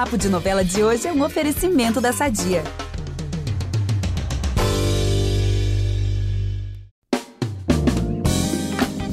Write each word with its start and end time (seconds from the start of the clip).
Papo 0.00 0.16
de 0.16 0.30
Novela 0.30 0.64
de 0.64 0.82
hoje 0.82 1.06
é 1.06 1.12
um 1.12 1.22
oferecimento 1.22 2.00
da 2.00 2.10
Sadia. 2.10 2.64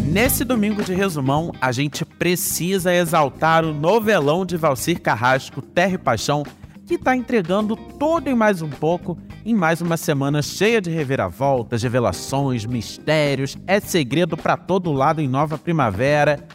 Nesse 0.06 0.46
domingo 0.46 0.82
de 0.82 0.94
resumão, 0.94 1.52
a 1.60 1.74
gente 1.74 2.06
precisa 2.06 2.94
exaltar 2.94 3.66
o 3.66 3.74
novelão 3.74 4.46
de 4.46 4.56
Valcir 4.56 5.02
Carrasco, 5.02 5.62
Terra 5.62 5.96
e 5.96 5.98
Paixão, 5.98 6.44
que 6.86 6.94
está 6.94 7.14
entregando 7.14 7.76
tudo 7.76 8.30
e 8.30 8.34
mais 8.34 8.62
um 8.62 8.70
pouco 8.70 9.18
em 9.46 9.54
mais 9.54 9.82
uma 9.82 9.98
semana 9.98 10.42
cheia 10.42 10.80
de 10.80 10.90
reviravoltas, 10.90 11.84
revelações, 11.84 12.66
mistérios, 12.66 13.58
é 13.68 13.82
segredo 13.82 14.38
para 14.38 14.56
todo 14.56 14.94
lado 14.94 15.20
em 15.20 15.28
Nova 15.28 15.58
Primavera, 15.58 16.48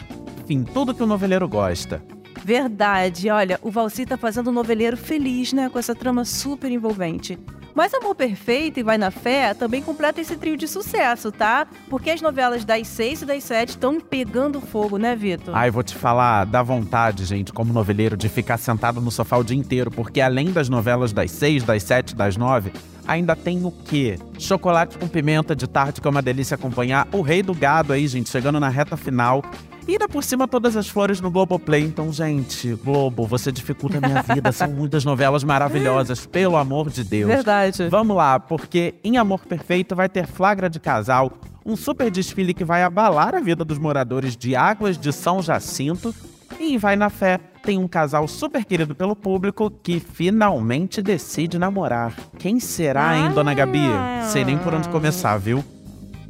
enfim, 0.43 0.65
tudo 0.65 0.95
que 0.95 1.03
o 1.03 1.07
noveleiro 1.07 1.47
gosta. 1.47 2.03
Verdade, 2.45 3.31
olha, 3.31 3.59
o 3.63 3.71
Valci 3.71 4.05
tá 4.07 4.17
fazendo 4.17 4.49
o 4.49 4.53
noveleiro 4.53 4.97
feliz, 4.97 5.53
né, 5.53 5.69
com 5.69 5.79
essa 5.79 5.95
trama 5.95 6.25
super 6.25 6.71
envolvente. 6.71 7.39
Mas 7.75 7.95
Amor 7.95 8.15
Perfeito 8.15 8.79
e 8.79 8.83
Vai 8.83 8.99
na 8.99 9.11
Fé 9.11 9.55
também 9.55 9.83
completa 9.83 10.21
esse 10.21 10.37
trio 10.37 10.57
de 10.57 10.69
sucesso, 10.69 11.33
tá? 11.33 11.67
Porque 11.89 12.11
as 12.11 12.21
novelas 12.21 12.65
das 12.65 12.87
seis 12.87 13.23
e 13.23 13.25
das 13.25 13.45
sete 13.45 13.71
estão 13.71 13.99
pegando 13.99 14.61
fogo, 14.61 14.99
né, 14.99 15.17
Vitor? 15.17 15.57
Ai, 15.57 15.71
vou 15.71 15.83
te 15.83 15.95
falar, 15.95 16.45
dá 16.45 16.63
vontade, 16.63 17.25
gente, 17.25 17.53
como 17.53 17.73
noveleiro, 17.73 18.17
de 18.17 18.29
ficar 18.29 18.59
sentado 18.59 19.01
no 19.01 19.11
sofá 19.11 19.39
o 19.39 19.45
dia 19.45 19.57
inteiro, 19.57 19.91
porque 19.91 20.21
além 20.21 20.53
das 20.53 20.69
novelas 20.69 21.13
das 21.13 21.31
seis, 21.31 21.63
das 21.63 21.83
sete, 21.83 22.15
das 22.15 22.37
nove, 22.37 22.73
ainda 23.07 23.35
tem 23.35 23.65
o 23.65 23.71
quê? 23.71 24.19
Chocolate 24.39 24.99
com 24.99 25.09
pimenta 25.09 25.57
de 25.57 25.67
tarde, 25.67 26.01
que 26.01 26.07
é 26.07 26.11
uma 26.11 26.23
delícia 26.23 26.57
acompanhar. 26.57 27.09
O 27.11 27.23
Rei 27.23 27.43
do 27.43 27.55
Gado 27.55 27.95
aí, 27.95 28.07
gente, 28.07 28.29
chegando 28.29 28.61
na 28.61 28.69
reta 28.69 28.99
final. 28.99 29.43
E 29.87 29.93
ainda 29.93 30.09
por 30.09 30.23
cima, 30.23 30.47
todas 30.47 30.77
as 30.77 30.89
flores 30.89 31.21
no 31.21 31.31
Globoplay. 31.31 31.83
Então, 31.83 32.13
gente, 32.13 32.75
Globo, 32.85 33.27
você 33.27 33.51
dificulta 33.51 33.99
a 33.99 34.01
minha 34.01 34.23
vida. 34.23 34.53
São 34.53 34.69
muitas 34.71 35.05
novelas 35.05 35.43
maravilhosas, 35.43 36.25
pelo 36.25 36.57
amor 36.57 36.89
de 36.89 37.03
Deus. 37.03 37.29
Verdade. 37.29 37.89
Vamos 37.89 38.17
lá, 38.17 38.39
porque 38.39 38.95
em 39.03 39.17
Amor 39.17 39.41
Perfeito 39.47 39.97
vai 39.97 40.09
ter 40.09 40.27
flagra 40.27 40.71
de 40.71 40.79
casal, 40.79 41.33
um 41.65 41.77
super 41.77 42.11
desfile 42.11 42.55
que 42.55 42.65
vai 42.65 42.83
abalar 42.83 43.35
a 43.35 43.41
vida 43.41 43.65
dos 43.65 43.79
moradores 43.79 44.37
de 44.37 44.55
Águas 44.55 44.97
de 44.97 45.13
São 45.13 45.43
Jacinto. 45.43 46.15
E 46.61 46.75
em 46.75 46.79
Vai 46.79 46.97
na 46.97 47.11
Fé 47.11 47.41
tem 47.63 47.79
um 47.79 47.89
casal 47.89 48.27
super 48.29 48.65
querido 48.65 48.95
pelo 48.95 49.17
público 49.17 49.71
que 49.71 50.01
finalmente 50.01 51.01
decide 51.01 51.59
namorar. 51.59 52.15
Quem 52.39 52.61
será, 52.61 53.17
hein, 53.17 53.31
dona 53.33 53.55
Gabi? 53.55 53.89
Sei 54.31 54.45
nem 54.45 54.59
por 54.59 54.75
onde 54.75 54.89
começar, 54.89 55.37
viu? 55.39 55.65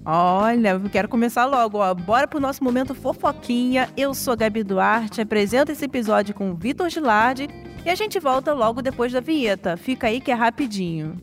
Olha, 0.04 0.70
eu 0.70 0.90
quero 0.90 1.08
começar 1.08 1.44
logo, 1.44 1.78
ó. 1.78 1.94
Bora 1.94 2.26
pro 2.26 2.40
nosso 2.40 2.62
momento 2.64 2.94
fofoquinha. 2.94 3.88
Eu 3.96 4.14
sou 4.14 4.32
a 4.32 4.36
Gabi 4.36 4.64
Duarte, 4.64 5.20
apresento 5.20 5.70
esse 5.70 5.84
episódio 5.84 6.34
com 6.34 6.50
o 6.50 6.54
Vitor 6.54 6.88
Gilardi 6.90 7.48
e 7.84 7.90
a 7.90 7.94
gente 7.94 8.18
volta 8.18 8.52
logo 8.52 8.82
depois 8.82 9.12
da 9.12 9.20
vinheta. 9.20 9.76
Fica 9.76 10.08
aí 10.08 10.20
que 10.20 10.30
é 10.30 10.34
rapidinho. 10.34 11.16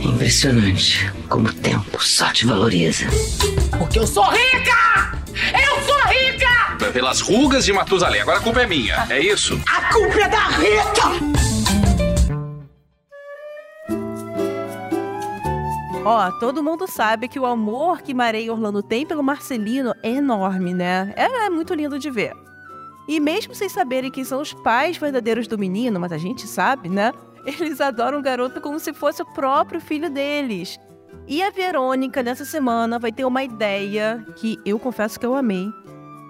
É 0.00 0.04
impressionante 0.04 1.10
como 1.28 1.48
o 1.48 1.52
tempo 1.52 2.02
só 2.02 2.32
te 2.32 2.46
valoriza. 2.46 3.06
Porque 3.78 3.98
eu 3.98 4.06
sou 4.06 4.24
rica! 4.30 5.18
Eu 5.52 5.82
sou 5.82 6.00
rica! 6.06 6.92
Pelas 6.92 7.20
rugas 7.20 7.64
de 7.64 7.72
Matusalém. 7.72 8.20
Agora 8.20 8.38
a 8.38 8.42
culpa 8.42 8.62
é 8.62 8.66
minha, 8.66 9.06
é 9.10 9.20
isso? 9.20 9.60
A 9.66 9.92
culpa 9.92 10.20
é 10.20 10.28
da 10.28 10.48
Rita! 10.48 11.57
Ó, 16.08 16.32
todo 16.32 16.62
mundo 16.62 16.86
sabe 16.86 17.28
que 17.28 17.38
o 17.38 17.44
amor 17.44 18.00
que 18.00 18.14
Maria 18.14 18.40
e 18.40 18.48
Orlando 18.48 18.82
têm 18.82 19.04
pelo 19.04 19.22
Marcelino 19.22 19.92
é 20.02 20.08
enorme, 20.08 20.72
né? 20.72 21.12
É, 21.14 21.44
é 21.44 21.50
muito 21.50 21.74
lindo 21.74 21.98
de 21.98 22.10
ver. 22.10 22.32
E 23.06 23.20
mesmo 23.20 23.54
sem 23.54 23.68
saberem 23.68 24.10
quem 24.10 24.24
são 24.24 24.40
os 24.40 24.54
pais 24.54 24.96
verdadeiros 24.96 25.46
do 25.46 25.58
menino, 25.58 26.00
mas 26.00 26.10
a 26.10 26.16
gente 26.16 26.46
sabe, 26.46 26.88
né? 26.88 27.12
Eles 27.44 27.78
adoram 27.78 28.20
o 28.20 28.22
garoto 28.22 28.58
como 28.58 28.78
se 28.78 28.94
fosse 28.94 29.20
o 29.20 29.34
próprio 29.34 29.82
filho 29.82 30.08
deles. 30.08 30.80
E 31.26 31.42
a 31.42 31.50
Verônica, 31.50 32.22
nessa 32.22 32.46
semana, 32.46 32.98
vai 32.98 33.12
ter 33.12 33.26
uma 33.26 33.44
ideia 33.44 34.24
que 34.36 34.58
eu 34.64 34.78
confesso 34.78 35.20
que 35.20 35.26
eu 35.26 35.34
amei. 35.34 35.70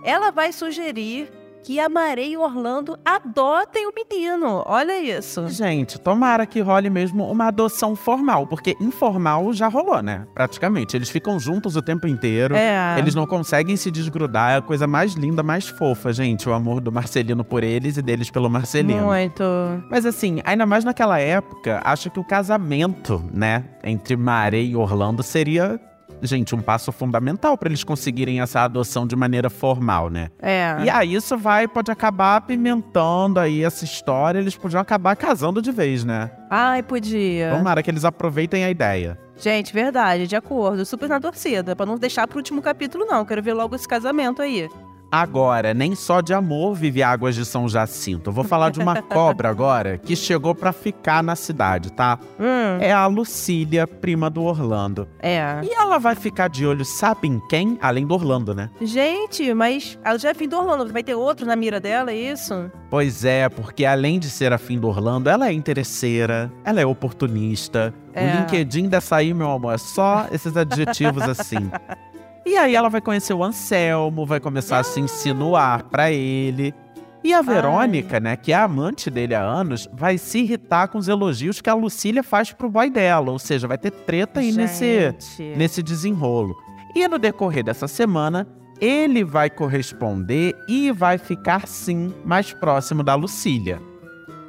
Ela 0.02 0.32
vai 0.32 0.52
sugerir 0.52 1.30
que 1.62 1.78
a 1.80 1.88
Maria 1.88 2.26
e 2.26 2.36
o 2.36 2.40
Orlando 2.40 2.98
adotem 3.04 3.86
o 3.86 3.92
menino. 3.94 4.62
Olha 4.66 5.00
isso. 5.00 5.48
Gente, 5.48 5.98
tomara 5.98 6.46
que 6.46 6.60
role 6.60 6.90
mesmo 6.90 7.30
uma 7.30 7.48
adoção 7.48 7.94
formal, 7.94 8.46
porque 8.46 8.76
informal 8.80 9.52
já 9.52 9.68
rolou, 9.68 10.02
né? 10.02 10.26
Praticamente. 10.34 10.96
Eles 10.96 11.08
ficam 11.08 11.38
juntos 11.38 11.76
o 11.76 11.82
tempo 11.82 12.06
inteiro. 12.06 12.54
É. 12.54 12.98
Eles 12.98 13.14
não 13.14 13.26
conseguem 13.26 13.76
se 13.76 13.90
desgrudar. 13.90 14.52
É 14.52 14.56
a 14.56 14.62
coisa 14.62 14.86
mais 14.86 15.12
linda, 15.12 15.42
mais 15.42 15.68
fofa, 15.68 16.12
gente. 16.12 16.48
O 16.48 16.52
amor 16.52 16.80
do 16.80 16.90
Marcelino 16.92 17.44
por 17.44 17.62
eles 17.62 17.96
e 17.96 18.02
deles 18.02 18.30
pelo 18.30 18.48
Marcelino. 18.48 19.06
Muito. 19.06 19.42
Mas 19.90 20.06
assim, 20.06 20.40
ainda 20.44 20.66
mais 20.66 20.84
naquela 20.84 21.18
época, 21.18 21.80
acho 21.84 22.10
que 22.10 22.20
o 22.20 22.24
casamento, 22.24 23.22
né, 23.32 23.64
entre 23.82 24.16
Maria 24.16 24.62
e 24.62 24.76
Orlando 24.76 25.22
seria, 25.22 25.80
gente, 26.22 26.54
um 26.54 26.60
passo 26.60 26.90
fundamental 26.92 27.56
para 27.56 27.68
eles 27.68 27.84
conseguirem 27.84 28.40
essa 28.40 28.62
adoção 28.62 29.06
de 29.06 29.14
maneira 29.14 29.48
formal, 29.48 30.10
né? 30.10 30.30
É. 30.40 30.76
E 30.84 30.90
aí 30.90 31.14
isso 31.14 31.36
vai, 31.36 31.66
pode 31.68 31.90
acabar 31.90 32.36
apimentando 32.36 33.40
aí 33.40 33.64
essa 33.64 33.84
história, 33.84 34.38
eles 34.38 34.56
podiam 34.56 34.80
acabar 34.80 35.16
casando 35.16 35.62
de 35.62 35.70
vez, 35.70 36.04
né? 36.04 36.30
Ai, 36.50 36.82
podia. 36.82 37.52
Tomara 37.56 37.82
que 37.82 37.90
eles 37.90 38.04
aproveitem 38.04 38.64
a 38.64 38.70
ideia. 38.70 39.18
Gente, 39.36 39.72
verdade, 39.72 40.26
de 40.26 40.34
acordo. 40.34 40.84
Super 40.84 41.08
na 41.08 41.20
torcida. 41.20 41.76
Pra 41.76 41.86
não 41.86 41.96
deixar 41.96 42.26
pro 42.26 42.38
último 42.38 42.60
capítulo, 42.60 43.06
não. 43.06 43.24
Quero 43.24 43.42
ver 43.42 43.52
logo 43.52 43.76
esse 43.76 43.86
casamento 43.86 44.42
aí. 44.42 44.68
Agora, 45.10 45.72
nem 45.72 45.94
só 45.94 46.20
de 46.20 46.34
amor 46.34 46.74
vive 46.74 47.02
Águas 47.02 47.34
de 47.34 47.44
São 47.44 47.68
Jacinto. 47.68 48.28
Eu 48.30 48.34
vou 48.34 48.44
falar 48.44 48.70
de 48.70 48.78
uma 48.78 49.00
cobra 49.02 49.48
agora 49.48 49.96
que 49.98 50.14
chegou 50.14 50.54
pra 50.54 50.72
ficar 50.72 51.22
na 51.22 51.34
cidade, 51.34 51.90
tá? 51.92 52.18
Hum, 52.38 52.78
É 52.80 52.92
a 52.92 53.06
Lucília, 53.06 53.86
prima 53.86 54.28
do 54.28 54.42
Orlando. 54.44 55.08
é. 55.20 55.60
E 55.62 55.72
ela 55.72 55.98
vai 55.98 56.14
ficar 56.14 56.48
de 56.48 56.66
olho, 56.66 56.84
sabe 56.84 57.26
em 57.28 57.40
quem? 57.48 57.78
Além 57.80 58.06
do 58.06 58.12
Orlando, 58.14 58.54
né? 58.54 58.68
Gente, 58.80 59.52
mas 59.54 59.98
ela 60.04 60.18
já 60.18 60.30
é 60.30 60.34
fim 60.34 60.48
do 60.48 60.56
Orlando. 60.58 60.92
Vai 60.92 61.02
ter 61.02 61.14
outro 61.14 61.46
na 61.46 61.56
mira 61.56 61.80
dela, 61.80 62.10
é 62.10 62.16
isso? 62.16 62.70
Pois 62.90 63.24
é, 63.24 63.48
porque 63.48 63.84
além 63.84 64.18
de 64.18 64.28
ser 64.28 64.52
afim 64.52 64.78
do 64.78 64.88
Orlando, 64.88 65.28
ela 65.30 65.48
é 65.48 65.52
interesseira, 65.52 66.52
ela 66.64 66.80
é 66.80 66.86
oportunista. 66.86 67.94
É. 68.12 68.24
O 68.34 68.40
LinkedIn 68.40 68.88
dessa 68.88 69.16
aí, 69.16 69.32
meu 69.32 69.50
amor, 69.50 69.74
é 69.74 69.78
só 69.78 70.26
esses 70.32 70.56
adjetivos 70.56 71.22
assim. 71.22 71.70
E 72.48 72.56
aí 72.56 72.74
ela 72.74 72.88
vai 72.88 73.02
conhecer 73.02 73.34
o 73.34 73.44
Anselmo, 73.44 74.24
vai 74.24 74.40
começar 74.40 74.78
a 74.78 74.82
se 74.82 74.98
insinuar 74.98 75.82
pra 75.84 76.10
ele. 76.10 76.74
E 77.22 77.34
a 77.34 77.42
Verônica, 77.42 78.18
né, 78.18 78.36
que 78.36 78.54
é 78.54 78.56
amante 78.56 79.10
dele 79.10 79.34
há 79.34 79.42
anos, 79.42 79.86
vai 79.92 80.16
se 80.16 80.38
irritar 80.38 80.88
com 80.88 80.96
os 80.96 81.08
elogios 81.08 81.60
que 81.60 81.68
a 81.68 81.74
Lucília 81.74 82.22
faz 82.22 82.50
pro 82.50 82.70
boy 82.70 82.88
dela. 82.88 83.30
Ou 83.30 83.38
seja, 83.38 83.68
vai 83.68 83.76
ter 83.76 83.90
treta 83.90 84.40
aí 84.40 84.50
nesse, 84.50 85.14
nesse 85.58 85.82
desenrolo. 85.82 86.56
E 86.94 87.06
no 87.06 87.18
decorrer 87.18 87.62
dessa 87.62 87.86
semana, 87.86 88.48
ele 88.80 89.24
vai 89.24 89.50
corresponder 89.50 90.56
e 90.66 90.90
vai 90.90 91.18
ficar, 91.18 91.68
sim, 91.68 92.14
mais 92.24 92.54
próximo 92.54 93.02
da 93.02 93.14
Lucília. 93.14 93.78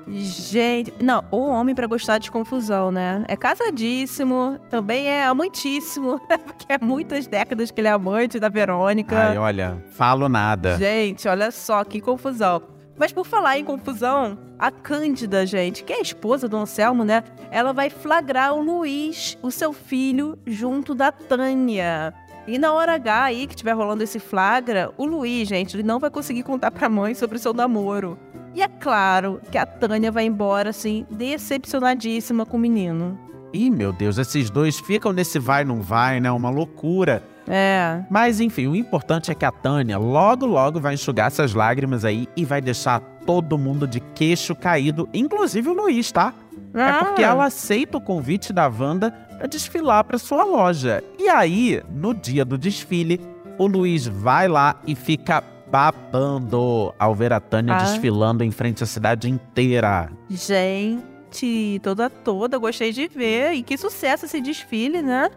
Gente, 0.09 0.94
não, 1.00 1.24
o 1.31 1.47
homem 1.47 1.75
pra 1.75 1.88
gostar 1.88 2.18
de 2.18 2.31
confusão, 2.31 2.92
né? 2.92 3.24
É 3.28 3.36
casadíssimo, 3.38 4.59
também 4.70 5.08
é 5.08 5.25
amantíssimo, 5.25 6.20
porque 6.46 6.74
é 6.74 6.78
muitas 6.81 7.28
décadas 7.28 7.72
que 7.72 7.80
ele 7.80 7.88
é 7.88 7.92
amante 7.92 8.40
da 8.40 8.50
Verônica. 8.50 9.18
Ai, 9.18 9.38
olha, 9.38 9.84
falo 9.92 10.28
nada. 10.28 10.78
Gente, 10.78 11.28
olha 11.28 11.52
só 11.52 11.84
que 11.84 12.02
confusão. 12.02 12.62
Mas 12.97 13.14
por 13.14 13.25
falar 13.25 13.58
em 13.58 13.64
confusão, 13.64 14.38
a 14.58 14.70
Cândida, 14.70 15.46
gente, 15.46 15.86
que 15.86 15.94
é 15.94 15.97
a 15.97 16.02
esposa 16.02 16.50
do 16.50 16.58
Anselmo, 16.58 17.06
né? 17.06 17.24
Ela 17.50 17.72
vai 17.72 17.90
flagrar 17.90 18.53
o 18.53 18.62
Luiz, 18.62 19.38
o 19.41 19.50
seu 19.50 19.72
filho, 19.72 20.38
junto 20.46 20.94
da 20.94 21.09
Tânia. 21.09 22.14
E 22.46 22.58
na 22.58 22.74
hora 22.74 22.96
H 22.96 23.24
aí 23.24 23.47
que 23.47 23.56
tiver 23.56 23.74
rolando 23.74 24.03
esse 24.03 24.20
flagra, 24.20 24.91
o 24.97 25.06
Luiz, 25.06 25.47
gente, 25.47 25.76
ele 25.78 25.84
não 25.84 26.00
vai 26.00 26.09
conseguir 26.09 26.44
contar 26.44 26.72
pra 26.72 26.90
mãe 26.90 27.14
sobre 27.14 27.38
o 27.38 27.40
seu 27.40 27.53
namoro. 27.53 28.17
E 28.53 28.61
é 28.61 28.67
claro 28.67 29.40
que 29.51 29.57
a 29.57 29.66
Tânia 29.66 30.11
vai 30.11 30.25
embora, 30.25 30.69
assim, 30.69 31.05
decepcionadíssima 31.09 32.46
com 32.46 32.57
o 32.57 32.59
menino. 32.59 33.17
Ih, 33.53 33.69
meu 33.69 33.91
Deus, 33.91 34.17
esses 34.17 34.49
dois 34.49 34.79
ficam 34.79 35.11
nesse 35.11 35.40
vai 35.40 35.63
não 35.63 35.81
vai, 35.81 36.19
né? 36.19 36.31
Uma 36.31 36.49
loucura. 36.49 37.23
É. 37.47 38.03
Mas 38.09 38.40
enfim, 38.40 38.67
o 38.67 38.75
importante 38.75 39.31
é 39.31 39.35
que 39.35 39.43
a 39.43 39.51
Tânia 39.51 39.97
logo 39.97 40.46
logo 40.46 40.79
vai 40.79 40.93
enxugar 40.93 41.28
essas 41.28 41.53
lágrimas 41.53 42.05
aí 42.05 42.28
e 42.35 42.46
vai 42.46 42.61
deixar 42.61 42.99
todo 43.25 43.57
mundo 43.57 43.87
de 43.87 43.99
queixo 43.99 44.55
caído, 44.55 45.09
inclusive 45.11 45.67
o 45.67 45.73
Luiz, 45.73 46.11
tá? 46.11 46.34
É 46.73 47.03
porque 47.03 47.23
ela 47.23 47.45
aceita 47.45 47.97
o 47.97 48.02
convite 48.02 48.53
da 48.53 48.67
Wanda 48.67 49.11
pra 49.37 49.47
desfilar 49.47 50.03
pra 50.03 50.19
sua 50.19 50.43
loja. 50.43 51.03
E 51.17 51.28
aí, 51.28 51.81
no 51.90 52.13
dia 52.13 52.45
do 52.45 52.57
desfile, 52.57 53.19
o 53.57 53.66
Luiz 53.66 54.05
vai 54.05 54.47
lá 54.47 54.79
e 54.85 54.93
fica 54.93 55.43
babando 55.71 56.93
ao 56.97 57.13
ver 57.16 57.31
a 57.33 57.39
Tânia 57.39 57.75
Ah. 57.75 57.83
desfilando 57.83 58.43
em 58.43 58.51
frente 58.51 58.83
à 58.83 58.87
cidade 58.87 59.29
inteira. 59.29 60.09
Gente, 60.29 61.79
toda 61.83 62.09
toda, 62.09 62.57
gostei 62.57 62.91
de 62.91 63.07
ver. 63.07 63.53
E 63.53 63.63
que 63.63 63.77
sucesso 63.77 64.25
esse 64.25 64.41
desfile, 64.41 65.01
né? 65.01 65.29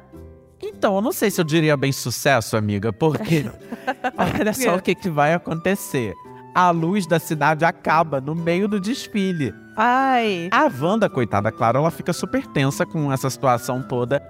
Então, 0.62 0.94
eu 0.96 1.02
não 1.02 1.12
sei 1.12 1.31
se 1.31 1.40
eu 1.40 1.44
diria 1.44 1.76
bem 1.76 1.90
sucesso, 1.93 2.56
amiga, 2.56 2.93
porque 2.93 3.44
olha 4.17 4.52
só 4.52 4.76
o 4.76 4.82
que, 4.82 4.94
que 4.94 5.11
vai 5.11 5.34
acontecer. 5.34 6.14
a 6.55 6.70
luz 6.70 7.06
da 7.06 7.19
cidade 7.19 7.64
acaba 7.64 8.20
no 8.20 8.34
meio 8.34 8.69
do 8.69 8.79
desfile. 8.79 9.52
Ai. 9.76 10.49
A 10.52 10.70
Wanda, 10.81 11.08
coitada, 11.08 11.50
claro, 11.50 11.79
ela 11.79 11.90
fica 11.90 12.12
super 12.12 12.46
tensa 12.46 12.84
com 12.87 13.11
essa 13.12 13.29
situação 13.31 13.82
toda. 13.82 14.23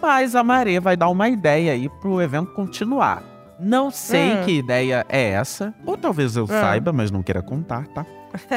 Mas 0.00 0.34
a 0.34 0.42
Maré 0.42 0.80
vai 0.80 0.96
dar 0.96 1.08
uma 1.08 1.28
ideia 1.28 1.72
aí 1.72 1.88
pro 2.00 2.20
evento 2.20 2.52
continuar. 2.52 3.22
Não 3.58 3.90
sei 3.90 4.34
Hum. 4.34 4.44
que 4.44 4.52
ideia 4.58 5.04
é 5.08 5.30
essa, 5.30 5.72
ou 5.86 5.96
talvez 5.96 6.36
eu 6.36 6.46
saiba, 6.46 6.92
mas 6.92 7.10
não 7.10 7.22
queira 7.22 7.42
contar, 7.42 7.86
tá? 7.88 8.04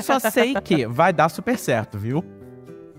Só 0.01 0.19
sei 0.31 0.53
que 0.55 0.87
vai 0.87 1.11
dar 1.13 1.29
super 1.29 1.57
certo, 1.57 1.97
viu? 1.97 2.23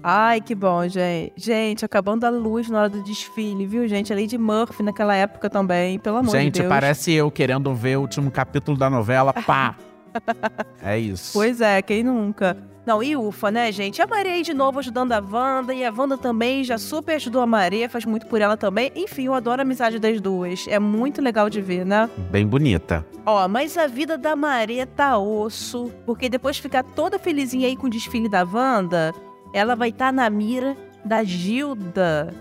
Ai, 0.02 0.40
que 0.40 0.54
bom, 0.54 0.86
gente. 0.86 1.32
Gente, 1.36 1.84
acabando 1.84 2.24
a 2.24 2.28
luz 2.30 2.68
na 2.70 2.78
hora 2.80 2.88
do 2.88 3.02
desfile, 3.02 3.66
viu, 3.66 3.88
gente? 3.88 4.12
A 4.12 4.16
Lady 4.16 4.38
Murphy 4.38 4.82
naquela 4.84 5.16
época 5.16 5.50
também, 5.50 5.98
pelo 5.98 6.18
amor 6.18 6.30
Gente, 6.30 6.54
de 6.54 6.60
Deus. 6.60 6.68
parece 6.68 7.12
eu 7.12 7.28
querendo 7.28 7.74
ver 7.74 7.96
o 7.96 8.02
último 8.02 8.30
capítulo 8.30 8.78
da 8.78 8.88
novela, 8.88 9.32
pá! 9.32 9.74
é 10.80 10.96
isso. 10.98 11.32
Pois 11.32 11.60
é, 11.60 11.82
quem 11.82 12.04
nunca? 12.04 12.56
Não, 12.86 13.02
e 13.02 13.16
ufa, 13.16 13.50
né, 13.50 13.72
gente? 13.72 14.00
A 14.00 14.06
Maria 14.06 14.32
aí 14.32 14.42
de 14.42 14.54
novo 14.54 14.78
ajudando 14.78 15.10
a 15.10 15.18
Wanda, 15.18 15.74
e 15.74 15.84
a 15.84 15.92
Wanda 15.92 16.16
também 16.16 16.62
já 16.62 16.78
super 16.78 17.16
ajudou 17.16 17.42
a 17.42 17.46
Maria, 17.46 17.90
faz 17.90 18.04
muito 18.04 18.26
por 18.26 18.40
ela 18.40 18.56
também. 18.56 18.92
Enfim, 18.94 19.24
eu 19.24 19.34
adoro 19.34 19.60
a 19.60 19.64
amizade 19.64 19.98
das 19.98 20.20
duas. 20.20 20.66
É 20.68 20.78
muito 20.78 21.20
legal 21.20 21.50
de 21.50 21.60
ver, 21.60 21.84
né? 21.84 22.08
Bem 22.30 22.46
bonita. 22.46 23.04
Ó, 23.26 23.48
mas 23.48 23.76
a 23.76 23.88
vida 23.88 24.16
da 24.16 24.36
Maria 24.36 24.86
tá 24.86 25.18
osso, 25.18 25.92
porque 26.06 26.28
depois 26.28 26.54
de 26.54 26.62
ficar 26.62 26.84
toda 26.84 27.18
felizinha 27.18 27.66
aí 27.66 27.76
com 27.76 27.88
o 27.88 27.90
desfile 27.90 28.28
da 28.28 28.44
Wanda, 28.44 29.12
ela 29.52 29.74
vai 29.74 29.88
estar 29.88 30.12
na 30.12 30.30
mira 30.30 30.76
da 31.04 31.24
Gilda. 31.24 32.32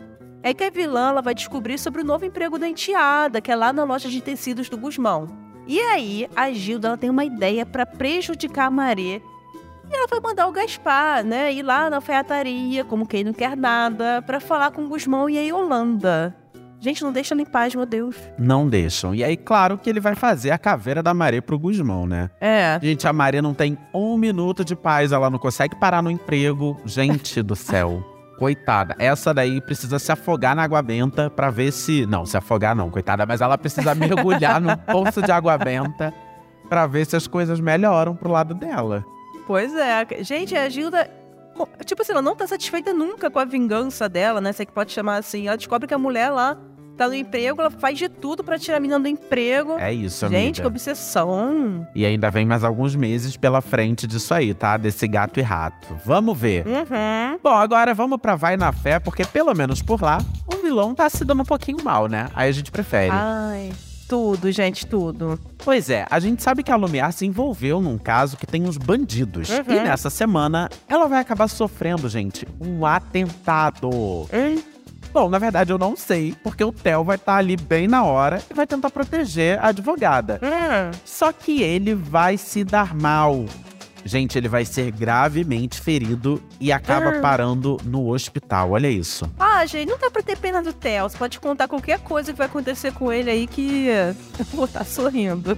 É 0.43 0.53
que 0.53 0.63
a 0.63 0.69
vilã 0.69 1.09
ela 1.09 1.23
vai 1.23 1.33
descobrir 1.33 1.79
sobre 1.79 2.01
o 2.01 2.05
novo 2.05 2.23
emprego 2.23 2.59
da 2.59 2.69
enteada, 2.69 3.41
que 3.41 3.51
é 3.51 3.55
lá 3.55 3.73
na 3.73 3.83
loja 3.83 4.09
de 4.09 4.21
tecidos 4.21 4.69
do 4.69 4.77
Gusmão. 4.77 5.27
E 5.65 5.79
aí, 5.79 6.29
a 6.35 6.51
Gilda 6.51 6.89
ela 6.89 6.97
tem 6.97 7.09
uma 7.09 7.25
ideia 7.25 7.65
pra 7.65 7.83
prejudicar 7.83 8.67
a 8.67 8.71
Maria. 8.71 9.19
Ela 9.95 10.07
vai 10.07 10.19
mandar 10.19 10.47
o 10.47 10.51
Gaspar, 10.51 11.23
né, 11.23 11.53
ir 11.53 11.63
lá 11.63 11.89
na 11.89 11.97
alfaiataria, 11.97 12.83
como 12.83 13.07
quem 13.07 13.23
não 13.23 13.33
quer 13.33 13.55
nada, 13.55 14.21
pra 14.21 14.39
falar 14.39 14.71
com 14.71 14.83
o 14.83 14.89
Gusmão 14.89 15.29
e 15.29 15.37
a 15.37 15.41
Yolanda. 15.41 16.35
Gente, 16.79 17.03
não 17.03 17.11
deixa 17.11 17.33
em 17.33 17.45
paz, 17.45 17.73
meu 17.73 17.85
Deus. 17.85 18.15
Não 18.37 18.67
deixam. 18.67 19.15
E 19.15 19.23
aí, 19.23 19.35
claro 19.35 19.77
que 19.77 19.89
ele 19.89 19.99
vai 19.99 20.13
fazer 20.13 20.51
a 20.51 20.57
caveira 20.57 21.01
da 21.01 21.13
Maré 21.13 21.41
pro 21.41 21.57
Gusmão, 21.57 22.05
né? 22.05 22.29
É. 22.39 22.77
Gente, 22.81 23.07
a 23.07 23.13
Maria 23.13 23.41
não 23.41 23.53
tem 23.53 23.77
um 23.93 24.15
minuto 24.17 24.63
de 24.63 24.75
paz, 24.75 25.11
ela 25.11 25.29
não 25.29 25.39
consegue 25.39 25.75
parar 25.75 26.03
no 26.03 26.11
emprego. 26.11 26.79
Gente 26.85 27.41
do 27.41 27.55
céu. 27.55 28.03
Coitada, 28.37 28.95
essa 28.99 29.33
daí 29.33 29.61
precisa 29.61 29.97
se 29.97 30.11
afogar 30.11 30.55
na 30.55 30.63
água 30.63 30.81
benta 30.81 31.29
pra 31.29 31.49
ver 31.49 31.71
se. 31.71 32.05
Não, 32.05 32.25
se 32.25 32.35
afogar 32.35 32.75
não, 32.75 32.91
coitada, 32.91 33.25
mas 33.25 33.39
ela 33.39 33.57
precisa 33.57 33.95
mergulhar 33.95 34.59
num 34.59 34.75
poço 34.75 35.21
de 35.21 35.31
água 35.31 35.57
benta 35.57 36.13
pra 36.67 36.85
ver 36.85 37.05
se 37.05 37.15
as 37.15 37.27
coisas 37.27 37.61
melhoram 37.61 38.13
pro 38.13 38.29
lado 38.29 38.53
dela. 38.53 39.05
Pois 39.47 39.73
é. 39.75 40.05
Gente, 40.21 40.55
a 40.55 40.67
Gilda. 40.69 41.09
Tipo 41.85 42.01
assim, 42.01 42.11
ela 42.11 42.21
não 42.21 42.35
tá 42.35 42.45
satisfeita 42.45 42.93
nunca 42.93 43.29
com 43.31 43.39
a 43.39 43.45
vingança 43.45 44.09
dela, 44.09 44.41
né? 44.41 44.51
Você 44.51 44.65
que 44.65 44.73
pode 44.73 44.91
chamar 44.91 45.17
assim. 45.17 45.47
Ela 45.47 45.55
descobre 45.57 45.87
que 45.87 45.93
a 45.93 45.97
mulher 45.97 46.29
lá 46.29 46.57
tá 46.97 47.07
no 47.09 47.13
emprego, 47.13 47.59
ela 47.59 47.69
faz 47.69 47.97
de 47.97 48.07
tudo 48.07 48.41
pra 48.43 48.57
tirar 48.57 48.77
a 48.77 48.79
menina 48.79 48.99
do 48.99 49.07
emprego. 49.07 49.77
É 49.77 49.93
isso, 49.93 50.27
Gente, 50.29 50.55
que 50.55 50.61
amiga. 50.61 50.67
obsessão. 50.67 51.85
E 51.93 52.05
ainda 52.05 52.31
vem 52.31 52.45
mais 52.45 52.63
alguns 52.63 52.95
meses 52.95 53.35
pela 53.35 53.59
frente 53.61 54.07
disso 54.07 54.33
aí, 54.33 54.53
tá? 54.53 54.77
Desse 54.77 55.05
gato 55.07 55.39
e 55.39 55.43
rato. 55.43 55.87
Vamos 56.05 56.37
ver. 56.37 56.65
Uhum. 56.65 57.37
Bom, 57.43 57.49
agora 57.53 57.93
vamos 57.93 58.17
pra 58.19 58.35
Vai 58.35 58.55
na 58.55 58.71
Fé, 58.71 58.97
porque 58.99 59.25
pelo 59.25 59.53
menos 59.53 59.81
por 59.81 60.01
lá, 60.01 60.19
o 60.47 60.57
vilão 60.57 60.95
tá 60.95 61.09
se 61.09 61.23
dando 61.25 61.41
um 61.41 61.45
pouquinho 61.45 61.83
mal, 61.83 62.07
né? 62.07 62.27
Aí 62.33 62.49
a 62.49 62.53
gente 62.53 62.71
prefere. 62.71 63.11
Ai, 63.13 63.71
tudo, 64.07 64.51
gente, 64.51 64.85
tudo. 64.85 65.39
Pois 65.57 65.89
é, 65.89 66.05
a 66.09 66.19
gente 66.19 66.41
sabe 66.41 66.63
que 66.63 66.71
a 66.71 66.75
Lumiar 66.75 67.11
se 67.11 67.25
envolveu 67.25 67.81
num 67.81 67.97
caso 67.97 68.37
que 68.37 68.45
tem 68.45 68.63
uns 68.63 68.77
bandidos. 68.77 69.49
Uhum. 69.49 69.73
E 69.73 69.79
nessa 69.81 70.09
semana, 70.09 70.69
ela 70.87 71.07
vai 71.07 71.19
acabar 71.19 71.47
sofrendo, 71.47 72.07
gente, 72.07 72.47
um 72.59 72.85
atentado. 72.85 73.89
Hum? 73.89 74.61
Bom, 75.15 75.29
na 75.29 75.39
verdade 75.39 75.71
eu 75.71 75.77
não 75.77 75.95
sei, 75.95 76.35
porque 76.43 76.61
o 76.61 76.73
Theo 76.73 77.03
vai 77.03 77.15
estar 77.15 77.37
ali 77.37 77.55
bem 77.55 77.87
na 77.87 78.03
hora 78.03 78.41
e 78.51 78.53
vai 78.53 78.67
tentar 78.67 78.89
proteger 78.89 79.57
a 79.59 79.67
advogada. 79.67 80.41
Hum. 80.43 80.91
Só 81.05 81.31
que 81.31 81.63
ele 81.63 81.95
vai 81.95 82.37
se 82.37 82.65
dar 82.65 82.93
mal. 82.93 83.45
Gente, 84.07 84.37
ele 84.37 84.47
vai 84.47 84.63
ser 84.65 84.91
gravemente 84.91 85.81
ferido 85.81 86.39
e 86.59 86.71
acaba 86.71 87.09
Ah. 87.09 87.19
parando 87.21 87.77
no 87.83 88.07
hospital. 88.13 88.71
Olha 88.71 88.87
isso. 88.87 89.27
Ah, 89.39 89.65
gente, 89.65 89.89
não 89.89 89.97
dá 89.97 90.11
pra 90.11 90.21
ter 90.21 90.37
pena 90.37 90.61
do 90.61 90.71
Theo. 90.71 91.09
Você 91.09 91.17
pode 91.17 91.39
contar 91.39 91.67
qualquer 91.67 91.99
coisa 91.99 92.31
que 92.31 92.37
vai 92.37 92.45
acontecer 92.45 92.93
com 92.93 93.11
ele 93.11 93.31
aí 93.31 93.47
que 93.47 93.87
eu 94.37 94.45
vou 94.53 94.65
estar 94.65 94.85
sorrindo. 94.85 95.57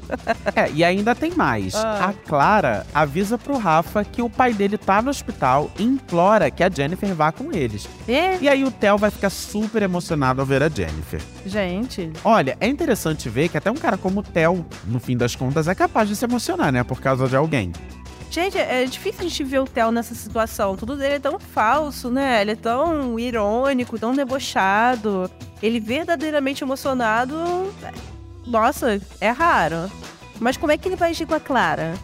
É, 0.55 0.71
e 0.71 0.81
ainda 0.83 1.13
tem 1.13 1.31
mais. 1.31 1.75
Ah. 1.75 2.05
A 2.09 2.13
Clara 2.13 2.85
avisa 2.93 3.37
pro 3.37 3.57
Rafa 3.57 4.05
que 4.05 4.21
o 4.21 4.29
pai 4.29 4.53
dele 4.53 4.77
tá 4.77 5.01
no 5.01 5.09
hospital 5.09 5.69
e 5.77 5.83
implora 5.83 6.49
que 6.49 6.63
a 6.63 6.69
Jennifer 6.69 7.13
vá 7.13 7.31
com 7.33 7.51
eles. 7.51 7.85
É, 8.07 8.37
E 8.39 8.47
aí 8.47 8.63
o 8.63 8.71
Theo 8.71 8.97
vai 8.97 9.11
ficar 9.11 9.29
super 9.29 9.81
emocionado 9.83 10.39
ao 10.39 10.47
ver 10.47 10.63
a 10.63 10.69
Jennifer. 10.69 11.21
gente. 11.45 12.11
Olha, 12.23 12.55
é 12.61 12.67
interessante 12.67 13.27
ver 13.29 13.49
que 13.49 13.57
até 13.57 13.69
um 13.69 13.75
cara 13.75 13.97
como 13.97 14.21
o 14.21 14.23
Theo, 14.23 14.65
no 14.85 14.99
fim 14.99 15.17
das 15.17 15.35
contas, 15.35 15.67
é 15.67 15.75
capaz 15.75 16.07
de 16.07 16.15
se 16.15 16.23
emocionar, 16.23 16.71
né? 16.71 16.83
Por 16.83 17.01
causa 17.01 17.27
de 17.27 17.35
alguém. 17.35 17.73
Gente, 18.37 18.55
é 18.55 18.85
difícil 18.85 19.21
a 19.21 19.23
gente 19.23 19.43
ver 19.43 19.61
o 19.61 19.65
Theo 19.65 19.89
nessa 19.89 20.13
situação. 20.13 20.77
Tudo 20.77 20.95
dele 20.95 21.15
é 21.15 21.19
tão 21.19 21.39
falso, 21.39 22.11
né? 22.11 22.39
Ele 22.39 22.51
é 22.51 22.55
tão 22.55 23.17
irônico, 23.17 23.97
tão 23.97 24.13
debochado. 24.13 25.27
Ele 25.59 25.79
verdadeiramente 25.79 26.63
emocionado. 26.63 27.33
Nossa, 28.45 29.01
é 29.19 29.31
raro. 29.31 29.91
Mas 30.39 30.55
como 30.55 30.71
é 30.71 30.77
que 30.77 30.87
ele 30.87 30.95
vai 30.95 31.09
agir 31.09 31.25
com 31.25 31.33
a 31.33 31.39
Clara? 31.39 31.95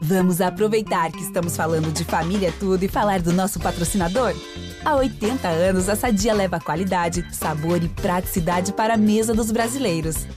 Vamos 0.00 0.40
aproveitar 0.40 1.10
que 1.10 1.22
estamos 1.22 1.56
falando 1.56 1.92
de 1.92 2.04
família 2.04 2.54
tudo 2.60 2.84
e 2.84 2.88
falar 2.88 3.20
do 3.20 3.32
nosso 3.32 3.58
patrocinador? 3.58 4.36
Há 4.84 4.94
80 4.94 5.48
anos, 5.48 5.88
a 5.88 5.96
Sadia 5.96 6.32
leva 6.32 6.60
qualidade, 6.60 7.26
sabor 7.34 7.82
e 7.82 7.88
praticidade 7.88 8.72
para 8.72 8.94
a 8.94 8.96
mesa 8.96 9.34
dos 9.34 9.50
brasileiros. 9.50 10.28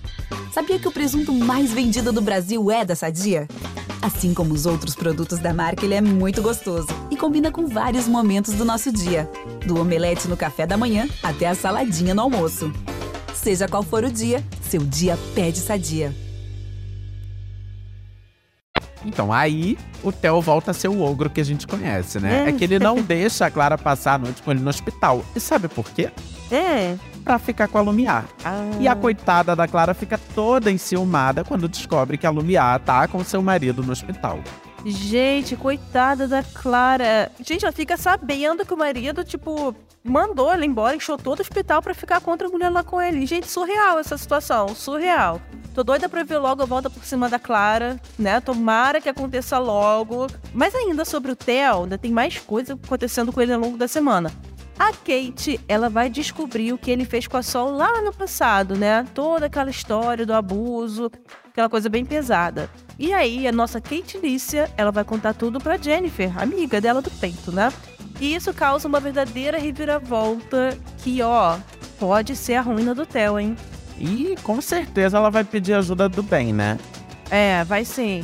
Sabia 0.52 0.80
que 0.80 0.88
o 0.88 0.92
presunto 0.92 1.32
mais 1.32 1.72
vendido 1.72 2.12
do 2.12 2.22
Brasil 2.22 2.72
é 2.72 2.84
da 2.84 2.96
Sadia? 2.96 3.48
Assim 4.02 4.34
como 4.34 4.54
os 4.54 4.66
outros 4.66 4.96
produtos 4.96 5.40
da 5.40 5.54
marca, 5.54 5.84
ele 5.86 5.96
é 5.96 6.02
muito 6.02 6.42
gostoso 6.42 6.88
e 7.12 7.18
combina 7.18 7.52
com 7.52 7.68
vários 7.68 8.08
momentos 8.08 8.54
do 8.54 8.64
nosso 8.64 8.92
dia, 8.92 9.30
do 9.66 9.80
omelete 9.80 10.28
no 10.28 10.38
café 10.38 10.66
da 10.66 10.78
manhã 10.78 11.08
até 11.22 11.48
a 11.48 11.56
saladinha 11.56 12.14
no 12.14 12.22
almoço. 12.22 12.72
Seja 13.34 13.68
qual 13.68 13.84
for 13.84 14.04
o 14.04 14.12
dia, 14.12 14.44
seu 14.62 14.82
dia 14.82 15.18
pede 15.34 15.60
Sadia. 15.60 16.14
Então 19.06 19.32
aí 19.32 19.78
o 20.04 20.12
Theo 20.12 20.42
volta 20.42 20.72
a 20.72 20.74
ser 20.74 20.88
o 20.90 21.02
ogro 21.02 21.30
que 21.30 21.40
a 21.40 21.46
gente 21.46 21.66
conhece, 21.66 22.20
né? 22.20 22.46
É. 22.46 22.50
É 22.50 22.52
que 22.52 22.64
ele 22.64 22.80
não 22.80 23.00
deixa 23.02 23.46
a 23.46 23.52
Clara 23.52 23.78
passar 23.78 24.16
a 24.16 24.18
noite 24.18 24.42
com 24.42 24.52
ele 24.52 24.60
no 24.60 24.70
hospital. 24.70 25.24
E 25.36 25.40
sabe 25.40 25.68
por 25.68 25.90
quê? 25.92 26.10
É. 26.52 26.96
Pra 27.28 27.38
ficar 27.38 27.68
com 27.68 27.78
a 27.78 27.82
Lumiar. 27.82 28.24
Ah. 28.46 28.72
E 28.80 28.88
a 28.88 28.96
coitada 28.96 29.54
da 29.54 29.68
Clara 29.68 29.94
fica 29.94 30.18
toda 30.34 30.72
enciumada 30.72 31.44
quando 31.44 31.68
descobre 31.68 32.18
que 32.18 32.26
a 32.26 32.30
Lumiar 32.30 32.80
tá 32.80 33.06
com 33.06 33.22
seu 33.22 33.42
marido 33.42 33.84
no 33.84 33.92
hospital. 33.92 34.40
Gente, 34.86 35.58
coitada 35.58 36.26
da 36.26 36.42
Clara. 36.42 37.30
Gente, 37.44 37.66
ela 37.66 37.74
fica 37.74 37.98
sabendo 37.98 38.66
que 38.66 38.74
o 38.74 38.78
marido, 38.78 39.26
tipo, 39.26 39.76
mandou 40.02 40.54
ela 40.54 40.66
embora, 40.66 40.96
encheu 40.96 41.18
todo 41.18 41.40
o 41.40 41.42
hospital 41.42 41.82
pra 41.82 41.94
ficar 41.94 42.22
contra 42.22 42.48
a 42.48 42.50
mulher 42.50 42.70
lá 42.70 42.82
com 42.82 43.02
ele. 43.02 43.26
Gente, 43.26 43.48
surreal 43.48 44.00
essa 44.00 44.18
situação, 44.18 44.70
surreal. 44.70 45.42
Tô 45.74 45.84
doida 45.84 46.08
pra 46.08 46.24
ver 46.24 46.38
logo 46.38 46.64
a 46.64 46.66
volta 46.66 46.90
por 46.90 47.04
cima 47.04 47.28
da 47.28 47.38
Clara, 47.38 48.00
né? 48.18 48.40
Tomara 48.40 49.02
que 49.02 49.10
aconteça 49.10 49.60
logo. 49.60 50.28
Mas 50.54 50.74
ainda 50.74 51.04
sobre 51.04 51.34
o 51.34 51.36
Theo, 51.36 51.84
ainda 51.84 51.98
tem 51.98 52.12
mais 52.12 52.40
coisa 52.40 52.74
acontecendo 52.74 53.34
com 53.34 53.42
ele 53.42 53.52
ao 53.52 53.60
longo 53.60 53.78
da 53.78 53.88
semana. 53.88 54.32
A 54.80 54.92
Kate, 54.94 55.60
ela 55.68 55.90
vai 55.90 56.10
descobrir 56.10 56.72
o 56.72 56.78
que 56.78 56.92
ele 56.92 57.04
fez 57.04 57.28
com 57.28 57.36
a 57.38 57.42
Sol 57.42 57.72
lá 57.72 58.02
no 58.02 58.14
passado, 58.14 58.76
né? 58.76 59.06
Toda 59.14 59.48
aquela 59.48 59.72
história 59.72 60.26
do 60.26 60.34
abuso, 60.34 61.12
aquela 61.50 61.68
coisa 61.68 61.90
bem 61.90 62.06
pesada. 62.06 62.70
E 63.00 63.12
aí, 63.12 63.48
a 63.48 63.52
nossa 63.52 63.82
Kate 63.82 64.20
Lícia, 64.20 64.72
ela 64.78 64.92
vai 64.92 65.04
contar 65.04 65.34
tudo 65.34 65.60
pra 65.60 65.78
Jennifer, 65.78 66.32
amiga 66.40 66.80
dela 66.80 67.02
do 67.02 67.10
peito, 67.10 67.52
né? 67.52 67.74
E 68.20 68.36
isso 68.36 68.54
causa 68.54 68.88
uma 68.88 69.00
verdadeira 69.00 69.58
reviravolta 69.58 70.78
que, 71.00 71.22
ó, 71.22 71.58
pode 72.00 72.36
ser 72.36 72.56
a 72.56 72.62
ruína 72.62 72.94
do 72.94 73.06
Theo, 73.06 73.40
hein? 73.40 73.56
E 74.00 74.36
com 74.44 74.62
certeza 74.62 75.18
ela 75.18 75.32
vai 75.32 75.44
pedir 75.44 75.74
ajuda 75.74 76.08
do 76.08 76.22
bem, 76.22 76.54
né? 76.54 76.78
É, 77.32 77.64
vai 77.64 77.84
sim. 77.84 78.24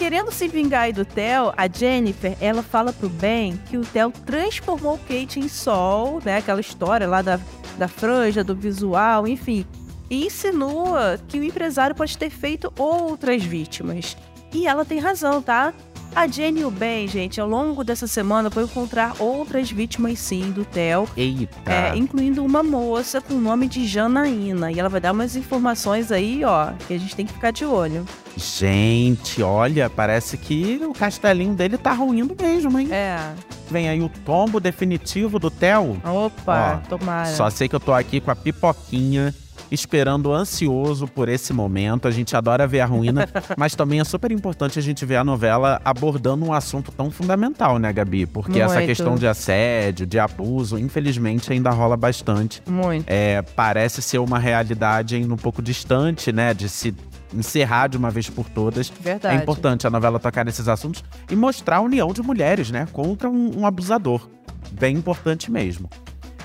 Querendo 0.00 0.32
se 0.32 0.48
vingar 0.48 0.84
aí 0.84 0.94
do 0.94 1.04
Theo, 1.04 1.52
a 1.54 1.68
Jennifer, 1.68 2.34
ela 2.40 2.62
fala 2.62 2.90
pro 2.90 3.06
Ben 3.06 3.58
que 3.68 3.76
o 3.76 3.82
Theo 3.82 4.10
transformou 4.24 4.98
Kate 5.06 5.38
em 5.38 5.46
sol, 5.46 6.22
né? 6.24 6.38
Aquela 6.38 6.62
história 6.62 7.06
lá 7.06 7.20
da, 7.20 7.38
da 7.76 7.86
franja, 7.86 8.42
do 8.42 8.56
visual, 8.56 9.28
enfim. 9.28 9.66
E 10.08 10.24
insinua 10.24 11.20
que 11.28 11.38
o 11.38 11.44
empresário 11.44 11.94
pode 11.94 12.16
ter 12.16 12.30
feito 12.30 12.72
outras 12.78 13.44
vítimas. 13.44 14.16
E 14.54 14.66
ela 14.66 14.86
tem 14.86 14.98
razão, 14.98 15.42
tá? 15.42 15.74
A 16.14 16.26
Jenny 16.26 16.60
e 16.60 16.64
o 16.64 16.70
Ben, 16.70 17.06
gente, 17.06 17.40
ao 17.40 17.48
longo 17.48 17.84
dessa 17.84 18.06
semana 18.06 18.48
vão 18.50 18.64
encontrar 18.64 19.14
outras 19.20 19.70
vítimas 19.70 20.18
sim 20.18 20.50
do 20.50 20.64
Theo, 20.64 21.08
Eita. 21.16 21.70
é, 21.70 21.96
incluindo 21.96 22.44
uma 22.44 22.62
moça 22.62 23.20
com 23.20 23.34
o 23.34 23.40
nome 23.40 23.68
de 23.68 23.86
Janaína. 23.86 24.72
E 24.72 24.78
ela 24.80 24.88
vai 24.88 25.00
dar 25.00 25.12
umas 25.12 25.36
informações 25.36 26.10
aí, 26.10 26.44
ó, 26.44 26.72
que 26.88 26.94
a 26.94 26.98
gente 26.98 27.14
tem 27.14 27.24
que 27.24 27.32
ficar 27.32 27.52
de 27.52 27.64
olho. 27.64 28.04
Gente, 28.36 29.40
olha, 29.42 29.88
parece 29.88 30.36
que 30.36 30.80
o 30.84 30.92
castelinho 30.92 31.54
dele 31.54 31.78
tá 31.78 31.92
ruindo 31.92 32.36
mesmo, 32.40 32.78
hein? 32.78 32.88
É. 32.90 33.32
Vem 33.70 33.88
aí 33.88 34.00
o 34.02 34.08
tombo 34.08 34.58
definitivo 34.58 35.38
do 35.38 35.48
Theo. 35.50 36.00
Opa, 36.04 36.82
Ó, 36.84 36.88
tomara. 36.88 37.26
Só 37.34 37.48
sei 37.50 37.68
que 37.68 37.76
eu 37.76 37.80
tô 37.80 37.92
aqui 37.92 38.20
com 38.20 38.32
a 38.32 38.36
pipoquinha, 38.36 39.32
esperando 39.70 40.32
ansioso 40.32 41.06
por 41.06 41.28
esse 41.28 41.52
momento. 41.52 42.08
A 42.08 42.10
gente 42.10 42.36
adora 42.36 42.66
ver 42.66 42.80
a 42.80 42.86
ruína, 42.86 43.28
mas 43.56 43.74
também 43.74 44.00
é 44.00 44.04
super 44.04 44.32
importante 44.32 44.78
a 44.78 44.82
gente 44.82 45.04
ver 45.04 45.16
a 45.16 45.24
novela 45.24 45.80
abordando 45.84 46.44
um 46.44 46.52
assunto 46.52 46.90
tão 46.92 47.10
fundamental, 47.10 47.78
né, 47.78 47.92
Gabi? 47.92 48.26
Porque 48.26 48.60
essa 48.60 48.74
Muito. 48.74 48.86
questão 48.86 49.14
de 49.16 49.26
assédio, 49.26 50.06
de 50.06 50.18
abuso, 50.18 50.78
infelizmente 50.78 51.52
ainda 51.52 51.70
rola 51.70 51.96
bastante. 51.96 52.62
Muito. 52.66 53.04
É, 53.06 53.42
parece 53.42 54.02
ser 54.02 54.18
uma 54.18 54.38
realidade 54.38 55.14
ainda 55.16 55.32
um 55.32 55.38
pouco 55.38 55.62
distante, 55.62 56.32
né, 56.32 56.52
de 56.52 56.68
se 56.68 56.94
encerrar 57.32 57.88
de 57.88 57.96
uma 57.96 58.10
vez 58.10 58.28
por 58.28 58.48
todas. 58.48 58.92
Verdade. 59.00 59.36
É 59.36 59.38
importante 59.38 59.86
a 59.86 59.90
novela 59.90 60.18
tocar 60.18 60.44
nesses 60.44 60.68
assuntos 60.68 61.04
e 61.30 61.36
mostrar 61.36 61.76
a 61.76 61.80
união 61.80 62.12
de 62.12 62.22
mulheres, 62.22 62.70
né, 62.70 62.86
contra 62.92 63.28
um, 63.28 63.60
um 63.60 63.66
abusador. 63.66 64.28
Bem 64.72 64.96
importante 64.96 65.50
mesmo. 65.50 65.88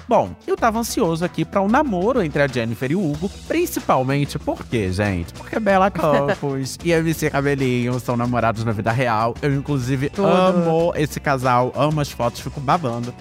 Bom, 0.07 0.35
eu 0.45 0.55
tava 0.55 0.79
ansioso 0.79 1.25
aqui 1.25 1.43
para 1.43 1.61
um 1.61 1.67
namoro 1.67 2.21
entre 2.21 2.41
a 2.41 2.47
Jennifer 2.47 2.91
e 2.91 2.95
o 2.95 3.11
Hugo, 3.11 3.29
principalmente 3.47 4.37
porque, 4.37 4.91
gente, 4.91 5.33
porque 5.33 5.59
Bela 5.59 5.89
Campos 5.91 6.77
e 6.83 6.91
MC 6.91 7.29
Cabelinho 7.31 7.99
são 7.99 8.15
namorados 8.15 8.63
na 8.63 8.71
vida 8.71 8.91
real. 8.91 9.33
Eu, 9.41 9.53
inclusive, 9.53 10.09
Tudo. 10.09 10.27
amo 10.27 10.93
esse 10.95 11.19
casal, 11.19 11.73
amo 11.75 12.01
as 12.01 12.11
fotos, 12.11 12.39
fico 12.39 12.59
babando. 12.59 13.13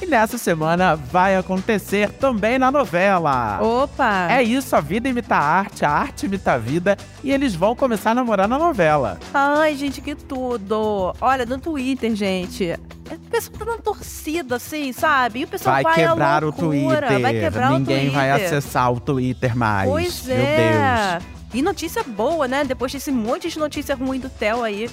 E 0.00 0.04
nessa 0.04 0.36
semana 0.36 0.94
vai 0.94 1.36
acontecer 1.36 2.10
também 2.10 2.58
na 2.58 2.70
novela. 2.70 3.58
Opa! 3.62 4.30
É 4.30 4.42
isso, 4.42 4.76
a 4.76 4.80
vida 4.80 5.08
imita 5.08 5.36
a 5.36 5.40
arte, 5.40 5.86
a 5.86 5.90
arte 5.90 6.26
imita 6.26 6.52
a 6.52 6.58
vida, 6.58 6.98
e 7.24 7.32
eles 7.32 7.54
vão 7.54 7.74
começar 7.74 8.10
a 8.10 8.14
namorar 8.14 8.46
na 8.46 8.58
novela. 8.58 9.18
Ai, 9.32 9.74
gente, 9.74 10.02
que 10.02 10.14
tudo! 10.14 11.14
Olha, 11.18 11.46
no 11.46 11.58
Twitter, 11.58 12.14
gente. 12.14 12.78
O 13.14 13.30
pessoal 13.30 13.58
tá 13.58 13.64
na 13.64 13.78
torcida, 13.78 14.56
assim, 14.56 14.92
sabe? 14.92 15.40
E 15.40 15.44
o 15.44 15.48
pessoal 15.48 15.74
Vai 15.74 15.82
vai, 15.84 15.94
quebrar 15.94 16.44
o 16.44 16.52
Twitter. 16.52 17.20
Vai 17.20 17.34
quebrar 17.34 17.70
Ninguém 17.70 17.96
o 17.96 18.00
Twitter. 18.00 18.12
vai 18.12 18.30
acessar 18.32 18.92
o 18.92 19.00
Twitter 19.00 19.56
mais. 19.56 19.88
Pois 19.88 20.24
Meu 20.24 20.36
é. 20.36 21.18
Deus. 21.18 21.36
E 21.54 21.62
notícia 21.62 22.02
boa, 22.02 22.48
né? 22.48 22.64
Depois 22.64 22.92
desse 22.92 23.10
monte 23.10 23.48
de 23.48 23.58
notícia 23.58 23.94
ruim 23.94 24.18
do 24.18 24.28
Theo 24.28 24.62
aí. 24.62 24.90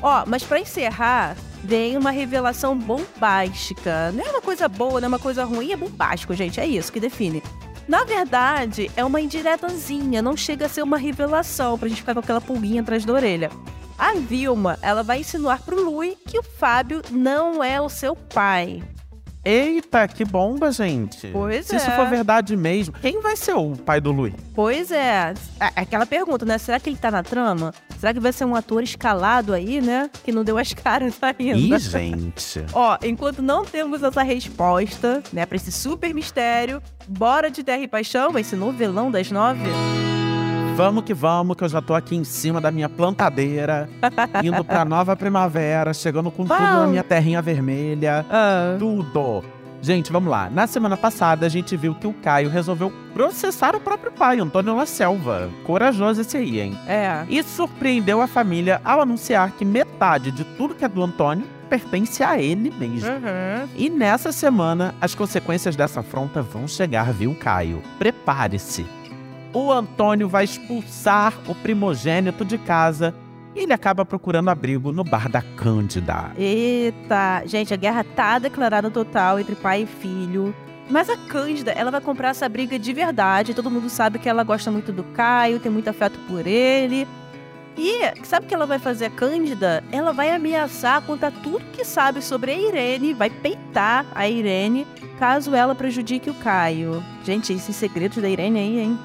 Ó, 0.00 0.24
mas 0.26 0.42
pra 0.42 0.60
encerrar, 0.60 1.36
vem 1.64 1.96
uma 1.96 2.10
revelação 2.10 2.76
bombástica. 2.78 4.12
Não 4.12 4.24
é 4.24 4.30
uma 4.30 4.42
coisa 4.42 4.68
boa, 4.68 5.00
não 5.00 5.06
é 5.06 5.08
uma 5.08 5.18
coisa 5.18 5.44
ruim, 5.44 5.72
é 5.72 5.76
bombástico, 5.76 6.34
gente. 6.34 6.60
É 6.60 6.66
isso 6.66 6.92
que 6.92 7.00
define. 7.00 7.42
Na 7.88 8.04
verdade, 8.04 8.90
é 8.96 9.04
uma 9.04 9.20
indiretazinha, 9.20 10.20
não 10.20 10.36
chega 10.36 10.66
a 10.66 10.68
ser 10.68 10.82
uma 10.82 10.98
revelação 10.98 11.78
pra 11.78 11.88
gente 11.88 12.00
ficar 12.00 12.14
com 12.14 12.20
aquela 12.20 12.40
pulguinha 12.40 12.82
atrás 12.82 13.04
da 13.04 13.12
orelha. 13.12 13.50
A 13.98 14.12
Vilma, 14.14 14.78
ela 14.82 15.02
vai 15.02 15.20
insinuar 15.20 15.62
pro 15.62 15.82
Lui 15.82 16.16
que 16.26 16.38
o 16.38 16.42
Fábio 16.42 17.02
não 17.10 17.62
é 17.64 17.80
o 17.80 17.88
seu 17.88 18.14
pai. 18.14 18.82
Eita, 19.44 20.08
que 20.08 20.24
bomba, 20.24 20.72
gente. 20.72 21.28
Pois 21.28 21.66
Se 21.66 21.76
isso 21.76 21.88
é. 21.88 21.94
for 21.94 22.08
verdade 22.08 22.56
mesmo, 22.56 22.92
quem 23.00 23.20
vai 23.20 23.36
ser 23.36 23.54
o 23.54 23.76
pai 23.76 24.00
do 24.00 24.10
Lui? 24.10 24.34
Pois 24.52 24.90
é. 24.90 25.32
É 25.60 25.70
Aquela 25.76 26.04
pergunta, 26.04 26.44
né? 26.44 26.58
Será 26.58 26.80
que 26.80 26.90
ele 26.90 26.96
tá 26.96 27.12
na 27.12 27.22
trama? 27.22 27.72
Será 27.96 28.12
que 28.12 28.18
vai 28.18 28.32
ser 28.32 28.44
um 28.44 28.56
ator 28.56 28.82
escalado 28.82 29.54
aí, 29.54 29.80
né? 29.80 30.10
Que 30.24 30.32
não 30.32 30.42
deu 30.42 30.58
as 30.58 30.74
caras 30.74 31.14
ainda. 31.22 31.76
Ih, 31.76 31.78
gente. 31.78 32.66
Ó, 32.74 32.98
enquanto 33.04 33.40
não 33.40 33.64
temos 33.64 34.02
essa 34.02 34.24
resposta, 34.24 35.22
né, 35.32 35.46
pra 35.46 35.54
esse 35.54 35.70
super 35.70 36.12
mistério, 36.12 36.82
bora 37.06 37.48
de 37.48 37.62
Terra 37.62 37.82
e 37.82 37.88
Paixão, 37.88 38.36
esse 38.36 38.56
novelão 38.56 39.12
das 39.12 39.30
nove? 39.30 39.70
Vamos 40.76 41.04
que 41.04 41.14
vamos, 41.14 41.56
que 41.56 41.64
eu 41.64 41.68
já 41.70 41.80
tô 41.80 41.94
aqui 41.94 42.14
em 42.14 42.22
cima 42.22 42.60
da 42.60 42.70
minha 42.70 42.86
plantadeira, 42.86 43.88
indo 44.44 44.62
pra 44.62 44.84
nova 44.84 45.16
primavera, 45.16 45.94
chegando 45.94 46.30
com 46.30 46.42
tudo 46.42 46.60
na 46.60 46.86
minha 46.86 47.02
terrinha 47.02 47.40
vermelha. 47.40 48.26
Ah, 48.30 48.76
Tudo! 48.78 49.42
Gente, 49.80 50.12
vamos 50.12 50.30
lá. 50.30 50.50
Na 50.50 50.66
semana 50.66 50.96
passada, 50.96 51.46
a 51.46 51.48
gente 51.48 51.76
viu 51.78 51.94
que 51.94 52.06
o 52.06 52.12
Caio 52.12 52.50
resolveu 52.50 52.92
processar 53.14 53.74
o 53.74 53.80
próprio 53.80 54.12
pai, 54.12 54.38
Antônio 54.38 54.76
La 54.76 54.84
Selva. 54.84 55.48
Corajoso 55.64 56.20
esse 56.20 56.36
aí, 56.36 56.60
hein? 56.60 56.78
é. 56.86 57.24
E 57.28 57.42
surpreendeu 57.42 58.20
a 58.20 58.26
família 58.26 58.80
ao 58.84 59.00
anunciar 59.00 59.52
que 59.52 59.64
metade 59.64 60.30
de 60.30 60.44
tudo 60.44 60.74
que 60.74 60.84
é 60.84 60.88
do 60.88 61.02
Antônio 61.02 61.46
pertence 61.70 62.22
a 62.22 62.38
ele 62.38 62.70
mesmo. 62.70 63.08
Uhum. 63.10 63.68
E 63.76 63.88
nessa 63.88 64.30
semana, 64.30 64.94
as 65.00 65.14
consequências 65.14 65.74
dessa 65.74 66.00
afronta 66.00 66.42
vão 66.42 66.68
chegar, 66.68 67.12
viu, 67.12 67.34
Caio? 67.34 67.82
Prepare-se. 67.98 68.84
O 69.52 69.72
Antônio 69.72 70.28
vai 70.28 70.44
expulsar 70.44 71.34
o 71.48 71.54
primogênito 71.54 72.44
de 72.44 72.58
casa 72.58 73.14
e 73.54 73.60
ele 73.60 73.72
acaba 73.72 74.04
procurando 74.04 74.50
abrigo 74.50 74.92
no 74.92 75.02
bar 75.02 75.30
da 75.30 75.40
Cândida. 75.40 76.30
Eita, 76.36 77.42
gente, 77.46 77.72
a 77.72 77.76
guerra 77.76 78.04
tá 78.04 78.38
declarada 78.38 78.90
total 78.90 79.40
entre 79.40 79.54
pai 79.54 79.82
e 79.82 79.86
filho. 79.86 80.54
Mas 80.90 81.08
a 81.08 81.16
Cândida, 81.16 81.72
ela 81.72 81.90
vai 81.90 82.00
comprar 82.00 82.28
essa 82.28 82.48
briga 82.48 82.78
de 82.78 82.92
verdade. 82.92 83.54
Todo 83.54 83.70
mundo 83.70 83.88
sabe 83.88 84.18
que 84.18 84.28
ela 84.28 84.44
gosta 84.44 84.70
muito 84.70 84.92
do 84.92 85.02
Caio, 85.02 85.58
tem 85.58 85.72
muito 85.72 85.88
afeto 85.88 86.18
por 86.28 86.46
ele. 86.46 87.08
E 87.78 88.00
sabe 88.24 88.46
o 88.46 88.48
que 88.48 88.54
ela 88.54 88.66
vai 88.66 88.78
fazer, 88.78 89.06
a 89.06 89.10
Cândida? 89.10 89.82
Ela 89.90 90.12
vai 90.12 90.30
ameaçar, 90.30 91.02
contar 91.02 91.30
tudo 91.42 91.64
que 91.72 91.84
sabe 91.84 92.22
sobre 92.22 92.52
a 92.52 92.58
Irene, 92.58 93.12
vai 93.12 93.28
peitar 93.28 94.06
a 94.14 94.28
Irene, 94.28 94.86
caso 95.18 95.54
ela 95.54 95.74
prejudique 95.74 96.30
o 96.30 96.34
Caio. 96.34 97.02
Gente, 97.24 97.52
esses 97.52 97.76
segredos 97.76 98.18
da 98.18 98.28
Irene 98.28 98.58
aí, 98.58 98.80
hein? 98.80 98.98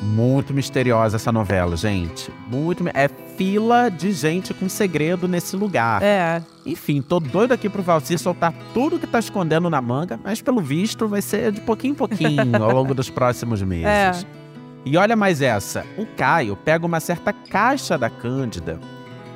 Muito 0.00 0.52
misteriosa 0.54 1.16
essa 1.16 1.30
novela, 1.30 1.76
gente. 1.76 2.30
Muito. 2.48 2.84
É 2.94 3.08
fila 3.36 3.88
de 3.88 4.12
gente 4.12 4.52
com 4.54 4.68
segredo 4.68 5.28
nesse 5.28 5.56
lugar. 5.56 6.02
É. 6.02 6.42
Enfim, 6.64 7.02
tô 7.02 7.20
doido 7.20 7.52
aqui 7.52 7.68
pro 7.68 7.82
Valci 7.82 8.18
soltar 8.18 8.52
tudo 8.72 8.98
que 8.98 9.06
tá 9.06 9.18
escondendo 9.18 9.68
na 9.68 9.80
manga, 9.80 10.18
mas 10.22 10.40
pelo 10.40 10.60
visto 10.60 11.06
vai 11.06 11.22
ser 11.22 11.52
de 11.52 11.60
pouquinho 11.60 11.92
em 11.92 11.96
pouquinho 11.96 12.62
ao 12.62 12.72
longo 12.72 12.94
dos 12.94 13.10
próximos 13.10 13.60
meses. 13.62 13.86
É. 13.86 14.12
E 14.84 14.96
olha 14.96 15.14
mais 15.14 15.40
essa: 15.40 15.86
o 15.96 16.06
Caio 16.16 16.56
pega 16.56 16.84
uma 16.84 17.00
certa 17.00 17.32
caixa 17.32 17.96
da 17.96 18.10
Cândida 18.10 18.78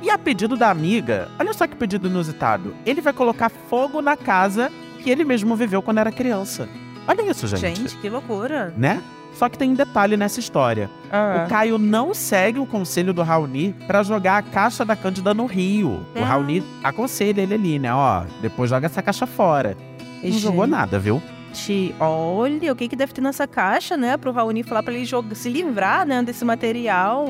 e, 0.01 0.09
a 0.09 0.17
pedido 0.17 0.55
da 0.55 0.69
amiga, 0.69 1.27
olha 1.39 1.53
só 1.53 1.67
que 1.67 1.75
pedido 1.75 2.07
inusitado, 2.07 2.73
ele 2.85 3.01
vai 3.01 3.11
colocar 3.11 3.49
fogo 3.49 4.01
na 4.01 4.15
casa 4.15 4.71
que 5.03 5.09
ele 5.09 5.25
mesmo 5.25 5.55
viveu 5.55 5.81
quando 5.81 5.97
era 5.97 6.11
criança. 6.11 6.69
Olha 7.07 7.29
isso, 7.29 7.47
gente. 7.47 7.59
Gente, 7.61 7.97
que 7.97 8.09
loucura. 8.09 8.73
Né? 8.77 9.01
Só 9.37 9.47
que 9.47 9.57
tem 9.57 9.69
um 9.69 9.73
detalhe 9.75 10.17
nessa 10.17 10.39
história. 10.39 10.89
Ah. 11.11 11.43
O 11.45 11.49
Caio 11.49 11.77
não 11.77 12.11
segue 12.13 12.57
o 12.59 12.65
conselho 12.65 13.13
do 13.13 13.21
Raoni 13.21 13.75
pra 13.85 14.01
jogar 14.01 14.37
a 14.37 14.41
caixa 14.41 14.83
da 14.83 14.95
Cândida 14.95 15.31
no 15.33 15.45
rio. 15.45 16.03
O 16.15 16.19
Ah. 16.23 16.25
Raoni 16.25 16.63
aconselha 16.83 17.41
ele 17.41 17.53
ali, 17.53 17.77
né? 17.79 17.93
Ó, 17.93 18.23
depois 18.41 18.69
joga 18.71 18.87
essa 18.87 19.01
caixa 19.01 19.27
fora. 19.27 19.77
Não 20.23 20.31
jogou 20.39 20.65
nada, 20.65 20.97
viu? 20.97 21.21
Gente, 21.53 21.95
olha 21.99 22.71
o 22.71 22.75
que, 22.75 22.87
que 22.87 22.95
deve 22.95 23.13
ter 23.13 23.21
nessa 23.21 23.47
caixa, 23.47 23.97
né? 23.97 24.17
Pro 24.17 24.31
Raoni 24.31 24.63
falar 24.63 24.83
pra 24.83 24.93
ele 24.93 25.05
jogar, 25.05 25.35
se 25.35 25.49
livrar, 25.49 26.05
né, 26.05 26.21
desse 26.21 26.45
material. 26.45 27.25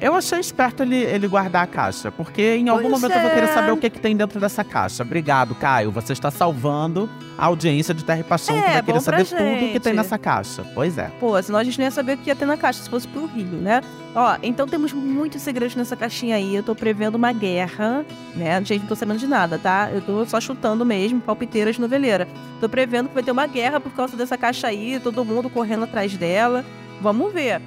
Eu 0.00 0.14
achei 0.14 0.38
esperto 0.38 0.82
ele, 0.82 0.96
ele 0.96 1.26
guardar 1.26 1.64
a 1.64 1.66
caixa, 1.66 2.10
porque 2.10 2.56
em 2.56 2.68
algum 2.68 2.82
Pois 2.88 2.92
momento 3.00 3.16
eu 3.16 3.22
vou 3.22 3.30
querer 3.30 3.48
é. 3.48 3.52
saber 3.52 3.72
o 3.72 3.76
que, 3.76 3.90
que 3.90 3.98
tem 4.00 4.16
dentro 4.16 4.38
dessa 4.38 4.62
caixa. 4.62 5.02
Obrigado, 5.02 5.54
Caio. 5.56 5.90
Você 5.90 6.12
está 6.12 6.30
salvando 6.30 7.10
a 7.36 7.46
audiência 7.46 7.92
de 7.92 8.04
Terra 8.04 8.20
e 8.20 8.24
Paixão, 8.24 8.56
É, 8.56 8.62
que 8.62 8.72
vai 8.74 8.82
querer 8.82 9.00
saber 9.00 9.24
tudo 9.24 9.38
que 9.38 9.66
gente. 9.66 9.80
tem 9.80 9.92
nessa 9.94 10.16
caixa. 10.16 10.64
Pois 10.74 10.96
é. 10.98 11.10
Pô, 11.18 11.40
senão 11.42 11.58
a 11.58 11.64
gente 11.64 11.78
não 11.78 11.84
ia 11.84 11.90
saber 11.90 12.14
o 12.14 12.18
que 12.18 12.30
ia 12.30 12.36
ter 12.36 12.46
na 12.46 12.56
caixa 12.56 12.82
se 12.82 12.88
fosse 12.88 13.08
pro 13.08 13.26
Rio, 13.26 13.46
né? 13.46 13.80
Ó, 14.14 14.36
então 14.42 14.66
temos 14.66 14.92
muitos 14.92 15.42
segredos 15.42 15.74
nessa 15.76 15.96
caixinha 15.96 16.36
aí. 16.36 16.54
Eu 16.54 16.62
tô 16.62 16.74
prevendo 16.74 17.16
uma 17.16 17.32
guerra, 17.32 18.04
né? 18.36 18.62
Gente, 18.64 18.82
não 18.82 18.88
tô 18.88 18.94
sabendo 18.96 19.18
de 19.18 19.26
nada, 19.26 19.58
tá? 19.58 19.90
Eu 19.92 20.00
tô 20.00 20.24
só 20.26 20.40
chutando 20.40 20.84
mesmo, 20.84 21.20
palpiteira 21.20 21.72
de 21.72 21.80
noveleira. 21.80 22.26
Tô 22.60 22.68
prevendo 22.68 23.08
que 23.08 23.14
vai 23.14 23.22
ter 23.22 23.30
uma 23.32 23.46
guerra 23.46 23.67
por 23.78 23.92
causa 23.92 24.16
dessa 24.16 24.38
caixa 24.38 24.68
aí, 24.68 24.98
todo 24.98 25.24
mundo 25.24 25.50
correndo 25.50 25.84
atrás 25.84 26.16
dela. 26.16 26.64
Vamos 27.00 27.32
ver. 27.32 27.60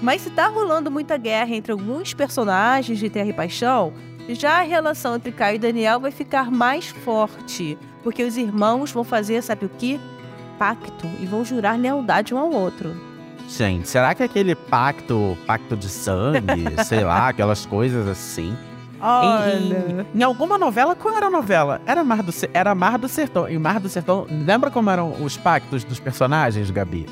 Mas 0.00 0.22
se 0.22 0.30
tá 0.30 0.46
rolando 0.46 0.90
muita 0.90 1.16
guerra 1.16 1.54
entre 1.54 1.72
alguns 1.72 2.14
personagens 2.14 2.98
de 2.98 3.10
Terra 3.10 3.28
e 3.28 3.32
Paixão, 3.32 3.92
já 4.28 4.60
a 4.60 4.62
relação 4.62 5.16
entre 5.16 5.32
Caio 5.32 5.56
e 5.56 5.58
Daniel 5.58 5.98
vai 5.98 6.10
ficar 6.10 6.50
mais 6.50 6.88
forte. 6.88 7.78
Porque 8.02 8.22
os 8.22 8.36
irmãos 8.36 8.92
vão 8.92 9.02
fazer, 9.02 9.42
sabe 9.42 9.66
o 9.66 9.70
quê? 9.70 9.98
Pacto 10.58 11.06
e 11.20 11.26
vão 11.26 11.44
jurar 11.44 11.78
lealdade 11.78 12.34
um 12.34 12.38
ao 12.38 12.52
outro. 12.52 12.94
Gente, 13.48 13.88
será 13.88 14.14
que 14.14 14.22
aquele 14.22 14.54
pacto, 14.54 15.36
pacto 15.46 15.76
de 15.76 15.88
sangue, 15.88 16.64
sei 16.84 17.02
lá, 17.02 17.28
aquelas 17.28 17.64
coisas 17.64 18.06
assim? 18.06 18.56
Em, 19.00 19.72
em- 19.72 20.06
em 20.14 20.22
alguma 20.22 20.58
novela, 20.58 20.94
qual 20.96 21.16
era 21.16 21.26
a 21.26 21.30
novela? 21.30 21.80
Era 21.86 22.02
Mar 22.04 22.22
do, 22.22 22.32
era 22.52 22.74
Mar 22.74 22.98
do 22.98 23.08
Sertão. 23.08 23.48
Em 23.48 23.58
Mar 23.58 23.78
do 23.80 23.88
Sertão, 23.88 24.26
lembra 24.30 24.70
como 24.70 24.90
eram 24.90 25.12
os 25.22 25.36
pactos 25.36 25.84
dos 25.84 26.00
personagens, 26.00 26.70
Gabi? 26.70 27.06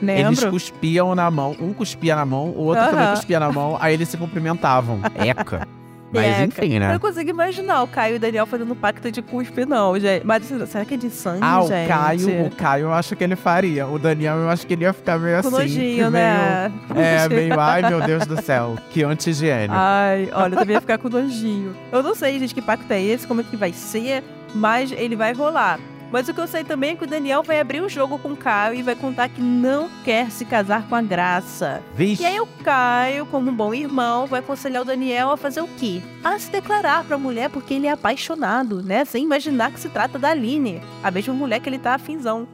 Eles 0.00 0.38
Lembro? 0.38 0.50
cuspiam 0.52 1.12
na 1.14 1.28
mão, 1.30 1.56
um 1.60 1.72
cuspia 1.72 2.14
na 2.14 2.24
mão, 2.24 2.50
o 2.50 2.60
outro 2.66 2.84
também 2.84 3.04
Aham. 3.04 3.14
cuspia 3.16 3.40
na 3.40 3.50
mão, 3.50 3.76
aí 3.80 3.94
eles 3.94 4.08
se 4.08 4.16
cumprimentavam. 4.16 5.00
Eca. 5.16 5.66
Mas 6.12 6.24
É, 6.24 6.44
enfim, 6.44 6.74
Eu 6.74 6.80
né? 6.80 6.92
não 6.92 6.98
consigo 6.98 7.28
imaginar 7.28 7.82
o 7.82 7.86
Caio 7.86 8.14
e 8.14 8.16
o 8.16 8.20
Daniel 8.20 8.46
fazendo 8.46 8.74
pacto 8.74 9.10
de 9.12 9.20
cuspe, 9.20 9.66
não, 9.66 9.98
gente. 10.00 10.24
Mas 10.26 10.44
será 10.66 10.84
que 10.84 10.94
é 10.94 10.96
de 10.96 11.10
sangue, 11.10 11.40
Ah, 11.42 11.62
o 11.62 11.68
gente? 11.68 11.86
Caio, 11.88 12.46
o 12.46 12.50
Caio 12.50 12.82
eu 12.86 12.92
acho 12.94 13.14
que 13.14 13.22
ele 13.24 13.36
faria. 13.36 13.86
O 13.86 13.98
Daniel 13.98 14.36
eu 14.36 14.48
acho 14.48 14.66
que 14.66 14.72
ele 14.72 14.84
ia 14.84 14.92
ficar 14.94 15.18
meio 15.18 15.40
Com 15.42 15.48
assim. 15.48 15.56
nojinho, 15.58 15.96
meio- 15.96 16.10
né? 16.10 16.72
É, 16.96 17.28
meio, 17.34 17.60
ai 17.60 17.82
meu 17.88 18.00
Deus 18.00 18.26
do 18.26 18.40
céu, 18.42 18.76
que 18.90 19.02
anti-higiene. 19.04 19.68
Ai, 19.70 20.30
olha, 20.32 20.54
eu 20.54 20.58
também 20.58 20.74
ia 20.74 20.80
ficar 20.82 20.96
com 20.98 21.08
nojinho. 21.10 21.74
Eu 21.92 22.02
não 22.02 22.14
sei, 22.14 22.38
gente, 22.38 22.54
que 22.54 22.62
pacto 22.62 22.90
é 22.92 23.02
esse, 23.02 23.26
como 23.26 23.42
é 23.42 23.44
que 23.44 23.56
vai 23.56 23.72
ser, 23.72 24.24
mas 24.54 24.90
ele 24.92 25.14
vai 25.14 25.34
rolar. 25.34 25.78
Mas 26.10 26.26
o 26.28 26.34
que 26.34 26.40
eu 26.40 26.46
sei 26.46 26.64
também 26.64 26.90
é 26.90 26.96
que 26.96 27.04
o 27.04 27.06
Daniel 27.06 27.42
vai 27.42 27.60
abrir 27.60 27.82
o 27.82 27.88
jogo 27.88 28.18
com 28.18 28.32
o 28.32 28.36
Caio 28.36 28.74
e 28.74 28.82
vai 28.82 28.94
contar 28.94 29.28
que 29.28 29.40
não 29.42 29.90
quer 30.04 30.30
se 30.30 30.44
casar 30.44 30.88
com 30.88 30.94
a 30.94 31.02
Graça. 31.02 31.82
Vixe. 31.94 32.22
E 32.22 32.26
aí 32.26 32.40
o 32.40 32.46
Caio, 32.64 33.26
como 33.26 33.50
um 33.50 33.54
bom 33.54 33.74
irmão, 33.74 34.26
vai 34.26 34.40
aconselhar 34.40 34.82
o 34.82 34.84
Daniel 34.86 35.30
a 35.30 35.36
fazer 35.36 35.60
o 35.60 35.68
quê? 35.68 36.00
A 36.24 36.38
se 36.38 36.50
declarar 36.50 37.04
pra 37.04 37.18
mulher 37.18 37.50
porque 37.50 37.74
ele 37.74 37.86
é 37.86 37.92
apaixonado, 37.92 38.82
né? 38.82 39.04
Sem 39.04 39.24
imaginar 39.24 39.70
que 39.70 39.80
se 39.80 39.88
trata 39.90 40.18
da 40.18 40.30
Aline, 40.30 40.80
a 41.02 41.10
mesma 41.10 41.34
mulher 41.34 41.60
que 41.60 41.68
ele 41.68 41.78
tá 41.78 41.94
afinzão. 41.94 42.48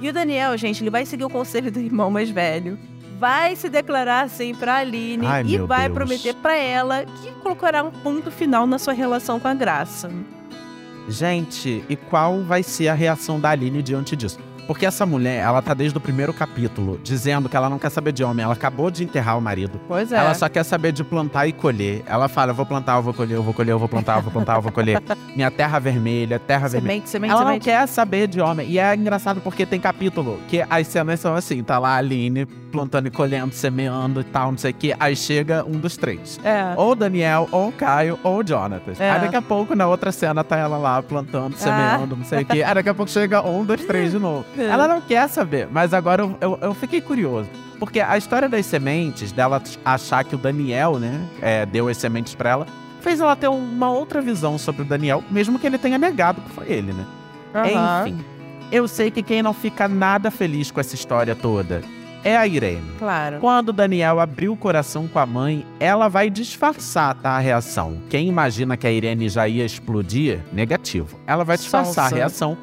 E 0.00 0.08
o 0.08 0.12
Daniel, 0.12 0.56
gente, 0.56 0.82
ele 0.82 0.90
vai 0.90 1.06
seguir 1.06 1.24
o 1.24 1.30
conselho 1.30 1.70
do 1.70 1.80
irmão 1.80 2.10
mais 2.10 2.30
velho. 2.30 2.78
Vai 3.18 3.56
se 3.56 3.68
declarar 3.68 4.24
assim 4.24 4.54
pra 4.54 4.76
Aline 4.76 5.26
Ai, 5.26 5.44
e 5.44 5.58
vai 5.58 5.88
Deus. 5.88 5.94
prometer 5.94 6.34
pra 6.34 6.54
ela 6.56 7.04
que 7.04 7.32
colocará 7.42 7.82
um 7.82 7.90
ponto 7.90 8.30
final 8.30 8.64
na 8.64 8.78
sua 8.78 8.92
relação 8.92 9.40
com 9.40 9.48
a 9.48 9.54
Graça. 9.54 10.08
Gente, 11.08 11.82
e 11.88 11.96
qual 11.96 12.42
vai 12.42 12.62
ser 12.62 12.88
a 12.88 12.94
reação 12.94 13.40
da 13.40 13.48
Aline 13.48 13.82
diante 13.82 14.14
disso? 14.14 14.38
Porque 14.68 14.84
essa 14.84 15.06
mulher, 15.06 15.42
ela 15.42 15.62
tá 15.62 15.72
desde 15.72 15.96
o 15.96 16.00
primeiro 16.00 16.34
capítulo 16.34 17.00
dizendo 17.02 17.48
que 17.48 17.56
ela 17.56 17.70
não 17.70 17.78
quer 17.78 17.88
saber 17.88 18.12
de 18.12 18.22
homem. 18.22 18.44
Ela 18.44 18.52
acabou 18.52 18.90
de 18.90 19.02
enterrar 19.02 19.38
o 19.38 19.40
marido. 19.40 19.80
Pois 19.88 20.12
é. 20.12 20.18
Ela 20.18 20.34
só 20.34 20.46
quer 20.46 20.62
saber 20.62 20.92
de 20.92 21.02
plantar 21.02 21.46
e 21.46 21.52
colher. 21.54 22.02
Ela 22.06 22.28
fala: 22.28 22.50
eu 22.50 22.54
vou 22.54 22.66
plantar, 22.66 22.96
eu 22.96 23.02
vou 23.02 23.14
colher, 23.14 23.36
eu 23.36 23.42
vou 23.42 23.54
colher, 23.54 23.72
eu 23.72 23.78
vou 23.78 23.88
plantar, 23.88 24.18
eu 24.18 24.22
vou 24.22 24.30
plantar, 24.30 24.56
eu 24.56 24.62
vou 24.62 24.70
colher. 24.70 25.02
Minha 25.34 25.50
terra 25.50 25.78
vermelha, 25.78 26.38
terra 26.38 26.68
vermelha. 26.68 26.92
Semente, 26.92 27.08
semente, 27.08 27.32
Ela 27.32 27.40
não 27.40 27.48
semente. 27.48 27.64
quer 27.64 27.88
saber 27.88 28.28
de 28.28 28.42
homem. 28.42 28.68
E 28.68 28.78
é 28.78 28.94
engraçado 28.94 29.40
porque 29.40 29.64
tem 29.64 29.80
capítulo 29.80 30.38
que 30.48 30.62
as 30.68 30.86
cenas 30.86 31.18
são 31.18 31.34
assim: 31.34 31.62
tá 31.62 31.78
lá 31.78 31.94
a 31.94 31.96
Aline 31.96 32.44
plantando 32.70 33.08
e 33.08 33.10
colhendo, 33.10 33.54
semeando 33.54 34.20
e 34.20 34.24
tal, 34.24 34.50
não 34.50 34.58
sei 34.58 34.72
o 34.72 34.74
quê. 34.74 34.94
Aí 35.00 35.16
chega 35.16 35.64
um 35.64 35.78
dos 35.78 35.96
três. 35.96 36.38
É. 36.44 36.74
Ou 36.76 36.92
o 36.92 36.94
Daniel, 36.94 37.48
ou 37.50 37.68
o 37.68 37.72
Caio, 37.72 38.18
ou 38.22 38.40
o 38.40 38.44
Jonathan. 38.44 38.92
É. 38.98 39.10
Aí 39.10 39.20
daqui 39.22 39.36
a 39.36 39.42
pouco, 39.42 39.74
na 39.74 39.86
outra 39.86 40.12
cena, 40.12 40.44
tá 40.44 40.56
ela 40.56 40.76
lá 40.76 41.02
plantando, 41.02 41.56
semeando, 41.56 42.16
não 42.16 42.24
sei 42.24 42.42
o 42.42 42.44
quê. 42.44 42.62
Aí 42.62 42.74
daqui 42.74 42.90
a 42.90 42.94
pouco 42.94 43.10
chega 43.10 43.40
um 43.42 43.64
dos 43.64 43.82
três 43.84 44.12
de 44.12 44.18
novo. 44.18 44.44
É. 44.62 44.66
Ela 44.66 44.88
não 44.88 45.00
quer 45.00 45.28
saber, 45.28 45.68
mas 45.70 45.94
agora 45.94 46.22
eu, 46.22 46.36
eu, 46.40 46.58
eu 46.62 46.74
fiquei 46.74 47.00
curioso. 47.00 47.48
Porque 47.78 48.00
a 48.00 48.18
história 48.18 48.48
das 48.48 48.66
sementes, 48.66 49.30
dela 49.30 49.62
achar 49.84 50.24
que 50.24 50.34
o 50.34 50.38
Daniel, 50.38 50.98
né, 50.98 51.20
é, 51.40 51.64
deu 51.64 51.88
as 51.88 51.96
sementes 51.96 52.34
pra 52.34 52.50
ela, 52.50 52.66
fez 53.00 53.20
ela 53.20 53.36
ter 53.36 53.48
uma 53.48 53.90
outra 53.90 54.20
visão 54.20 54.58
sobre 54.58 54.82
o 54.82 54.84
Daniel, 54.84 55.22
mesmo 55.30 55.58
que 55.58 55.66
ele 55.66 55.78
tenha 55.78 55.96
negado 55.96 56.40
que 56.40 56.50
foi 56.50 56.70
ele, 56.70 56.92
né? 56.92 57.06
Aham. 57.54 58.08
Enfim, 58.08 58.24
eu 58.70 58.88
sei 58.88 59.10
que 59.10 59.22
quem 59.22 59.42
não 59.42 59.54
fica 59.54 59.88
nada 59.88 60.30
feliz 60.30 60.70
com 60.70 60.80
essa 60.80 60.94
história 60.94 61.34
toda 61.34 61.82
é 62.24 62.36
a 62.36 62.46
Irene. 62.46 62.90
Claro. 62.98 63.38
Quando 63.40 63.70
o 63.70 63.72
Daniel 63.72 64.20
abriu 64.20 64.52
o 64.52 64.56
coração 64.56 65.06
com 65.06 65.18
a 65.18 65.26
mãe, 65.26 65.64
ela 65.78 66.08
vai 66.08 66.28
disfarçar 66.28 67.14
tá, 67.14 67.30
a 67.30 67.38
reação. 67.38 67.98
Quem 68.10 68.28
imagina 68.28 68.76
que 68.76 68.86
a 68.86 68.90
Irene 68.90 69.28
já 69.28 69.46
ia 69.48 69.64
explodir, 69.64 70.40
negativo. 70.52 71.18
Ela 71.26 71.44
vai 71.44 71.56
disfarçar 71.56 72.12
a 72.12 72.14
reação, 72.14 72.56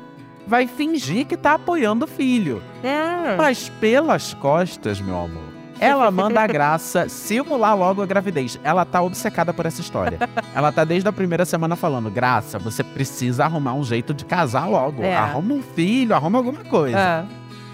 vai 0.47 0.67
fingir 0.67 1.25
que 1.25 1.37
tá 1.37 1.53
apoiando 1.53 2.05
o 2.05 2.07
filho. 2.07 2.61
É. 2.83 3.35
Mas 3.35 3.69
pelas 3.79 4.33
costas, 4.33 5.01
meu 5.01 5.17
amor, 5.17 5.55
ela 5.79 6.09
manda 6.09 6.41
a 6.41 6.47
graça 6.47 7.09
simular 7.09 7.77
logo 7.77 8.01
a 8.01 8.05
gravidez. 8.05 8.59
Ela 8.63 8.85
tá 8.85 9.01
obcecada 9.01 9.53
por 9.53 9.65
essa 9.65 9.81
história. 9.81 10.17
Ela 10.53 10.71
tá 10.71 10.83
desde 10.83 11.07
a 11.09 11.11
primeira 11.11 11.45
semana 11.45 11.75
falando: 11.75 12.09
Graça, 12.09 12.57
você 12.57 12.83
precisa 12.83 13.45
arrumar 13.45 13.73
um 13.73 13.83
jeito 13.83 14.13
de 14.13 14.25
casar 14.25 14.67
logo. 14.67 15.03
É. 15.03 15.15
Arruma 15.15 15.53
um 15.53 15.61
filho, 15.61 16.15
arruma 16.15 16.37
alguma 16.37 16.63
coisa. 16.63 16.97
É. 16.97 17.25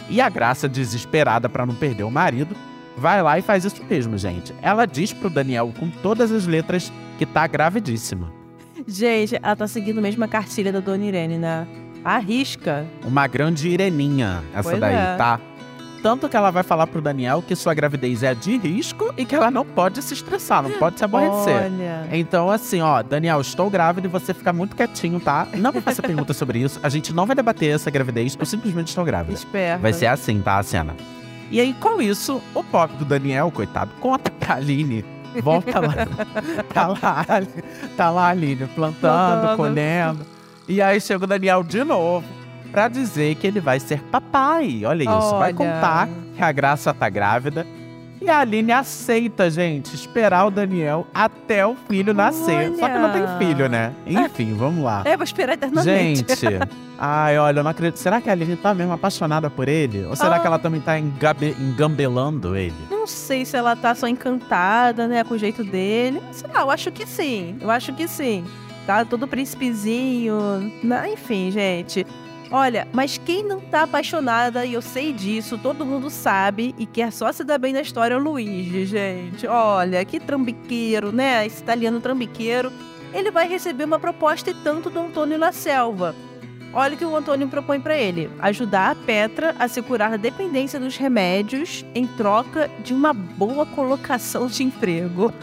E 0.10 0.20
a 0.20 0.30
Graça, 0.30 0.68
desesperada 0.68 1.48
pra 1.48 1.66
não 1.66 1.76
perder 1.76 2.04
o 2.04 2.12
marido, 2.12 2.56
vai 2.98 3.22
lá 3.22 3.38
e 3.38 3.42
faz 3.42 3.66
isso 3.66 3.84
mesmo, 3.90 4.18
gente. 4.18 4.54
Ela 4.62 4.86
diz 4.86 5.14
pro 5.14 5.30
Daniel 5.30 5.72
com 5.80 5.90
todas 5.90 6.32
as 6.32 6.48
letras 6.48 6.92
que 7.18 7.26
tá 7.26 7.46
gravidíssima. 7.48 8.32
Gente, 8.88 9.38
ela 9.42 9.56
tá 9.56 9.68
seguindo 9.68 10.02
mesmo 10.02 10.24
a 10.24 10.28
cartilha 10.28 10.72
da 10.72 10.80
Dona 10.80 11.06
Irene, 11.06 11.38
né? 11.38 11.68
Arrisca. 12.04 12.86
Uma 13.04 13.28
grande 13.28 13.70
ireninha, 13.70 14.44
essa 14.54 14.70
Pois 14.70 14.80
daí, 14.80 14.96
é. 14.96 15.16
tá? 15.16 15.40
Tanto 16.02 16.28
que 16.28 16.36
ela 16.36 16.50
vai 16.50 16.64
falar 16.64 16.88
pro 16.88 17.00
Daniel 17.00 17.44
que 17.48 17.56
sua 17.56 17.76
gravidez 17.76 18.24
é 18.24 18.34
de 18.34 18.58
risco 18.58 19.14
e 19.16 19.24
que 19.24 19.36
ela 19.36 19.52
não 19.52 19.64
pode 19.64 20.02
se 20.02 20.16
estressar, 20.16 20.64
não 20.64 20.72
pode 20.72 20.98
se 20.98 21.06
aborrecer. 21.06 21.56
Olha. 21.66 22.08
Então, 22.12 22.50
assim, 22.50 22.82
ó, 22.82 23.04
Daniel, 23.04 23.40
estou 23.40 23.70
grávida 23.70 24.08
e 24.08 24.10
você 24.10 24.34
fica 24.34 24.52
muito 24.52 24.76
quietinho, 24.76 25.20
tá? 25.20 25.48
Não 25.54 25.72
me 25.72 25.80
faça 25.80 26.02
pergunta 26.04 26.34
sobre 26.34 26.58
isso. 26.58 26.80
A 26.82 26.90
gente 26.90 27.14
não 27.14 27.28
vai 27.28 27.36
debater 27.36 27.76
essa 27.76 27.92
gravidez, 27.92 28.36
eu 28.40 28.46
simplesmente 28.48 28.88
estou 28.88 29.06
grávida. 29.06 29.34
Esperta. 29.34 29.78
Vai 29.80 29.94
ser 29.94 30.08
assim, 30.08 30.42
tá, 30.42 30.58
a 30.58 30.64
cena. 30.64 30.96
E 31.52 31.60
aí, 31.62 31.72
com 31.74 32.02
isso, 32.02 32.42
o 32.56 32.64
pop 32.64 32.96
do 32.96 33.06
Daniel, 33.06 33.52
coitado, 33.52 33.92
conta 34.00 34.32
pra 34.32 34.56
Aline. 34.56 35.06
Volta 35.44 35.80
lá. 35.80 35.94
tá 36.74 36.88
lá, 36.88 37.26
tá 37.96 38.10
lá 38.10 38.28
Aline, 38.30 38.66
plantando, 38.74 39.42
Plantando. 39.42 39.58
colhendo. 39.58 40.26
E 40.68 40.82
aí 40.82 41.00
chega 41.02 41.24
o 41.24 41.28
Daniel 41.28 41.64
de 41.64 41.84
novo 41.84 42.26
pra 42.72 42.88
dizer 42.88 43.36
que 43.36 43.48
ele 43.48 43.60
vai 43.60 43.80
ser 43.80 44.02
papai. 44.04 44.84
Olha 44.86 45.04
isso, 45.04 45.32
vai 45.32 45.50
Olha. 45.50 45.54
contar 45.54 46.10
que 46.36 46.42
a 46.42 46.52
Graça 46.52 46.94
tá 46.94 47.10
grávida. 47.10 47.66
E 48.24 48.30
a 48.30 48.38
Aline 48.42 48.72
aceita, 48.72 49.50
gente, 49.50 49.96
esperar 49.96 50.46
o 50.46 50.52
Daniel 50.52 51.08
até 51.12 51.66
o 51.66 51.76
filho 51.90 52.14
nascer. 52.14 52.72
Só 52.78 52.88
que 52.88 52.98
não 53.00 53.12
tem 53.12 53.24
Olha. 53.24 53.38
filho, 53.40 53.68
né? 53.68 53.94
Enfim, 54.06 54.54
vamos 54.54 54.84
lá. 54.84 55.02
É, 55.06 55.18
vou 55.18 55.24
esperar 55.24 55.54
eternamente. 55.54 56.20
Gente, 56.20 56.60
ai, 57.00 57.40
olha, 57.40 57.62
eu 57.62 57.64
não 57.64 57.72
acredito. 57.72 57.98
Será 57.98 58.22
que 58.22 58.30
a 58.30 58.34
Aline 58.34 58.56
tá 58.56 58.76
mesmo 58.76 58.94
apaixonada 58.94 59.50
por 59.50 59.68
ele? 59.68 60.06
Ou 60.06 60.16
será 60.16 60.36
Ah. 60.36 60.40
que 60.40 60.46
ela 60.46 60.60
também 60.60 60.80
tá 60.80 61.00
engabe- 61.00 61.56
engambelando 61.60 62.56
ele? 62.56 62.76
Não 62.92 63.08
sei 63.08 63.44
se 63.44 63.58
ela 63.58 63.76
tá 63.76 63.96
só 63.96 64.08
encantada, 64.08 65.08
né, 65.08 65.24
com 65.24 65.34
o 65.34 65.38
jeito 65.40 65.64
dele. 65.64 66.22
Sei 66.32 66.48
lá, 66.54 66.62
eu 66.62 66.70
acho 66.70 66.92
que 66.92 67.08
sim. 67.08 67.58
Eu 67.60 67.72
acho 67.72 67.92
que 67.92 68.08
sim. 68.08 68.44
Tá 68.86 69.06
todo 69.06 69.28
príncipezinho. 69.28 70.36
Enfim, 71.12 71.52
gente. 71.52 72.06
Olha, 72.52 72.86
mas 72.92 73.18
quem 73.18 73.44
não 73.44 73.62
tá 73.62 73.84
apaixonada, 73.84 74.66
e 74.66 74.74
eu 74.74 74.82
sei 74.82 75.14
disso, 75.14 75.58
todo 75.58 75.86
mundo 75.86 76.10
sabe, 76.10 76.76
e 76.78 76.86
quer 76.86 77.10
só 77.10 77.32
se 77.32 77.46
dar 77.46 77.58
bem 77.58 77.72
na 77.72 77.80
história, 77.80 78.14
é 78.14 78.18
o 78.18 78.20
Luigi, 78.20 78.86
gente. 78.86 79.48
Olha, 79.48 80.04
que 80.04 80.20
trambiqueiro, 80.20 81.14
né? 81.14 81.46
Esse 81.46 81.62
italiano 81.62 82.02
trambiqueiro. 82.02 82.70
Ele 83.14 83.32
vai 83.32 83.48
receber 83.48 83.86
uma 83.86 84.00
proposta 84.00 84.52
e 84.52 84.54
tanto 84.54 84.90
do 84.90 85.00
Antônio 85.00 85.40
La 85.40 85.54
Selva. 85.54 86.14
Olha 86.74 86.96
o 86.96 86.98
que 86.98 87.06
o 87.06 87.16
Antônio 87.16 87.48
propõe 87.48 87.80
pra 87.80 87.98
ele: 87.98 88.30
ajudar 88.40 88.92
a 88.92 88.96
Petra 88.96 89.56
a 89.60 89.68
se 89.68 89.82
curar 89.82 90.12
da 90.12 90.18
dependência 90.18 90.80
dos 90.80 90.98
remédios 90.98 91.86
em 91.94 92.06
troca 92.06 92.70
de 92.84 92.94
uma 92.94 93.14
boa 93.14 93.66
colocação 93.66 94.48
de 94.48 94.64
emprego. 94.64 95.34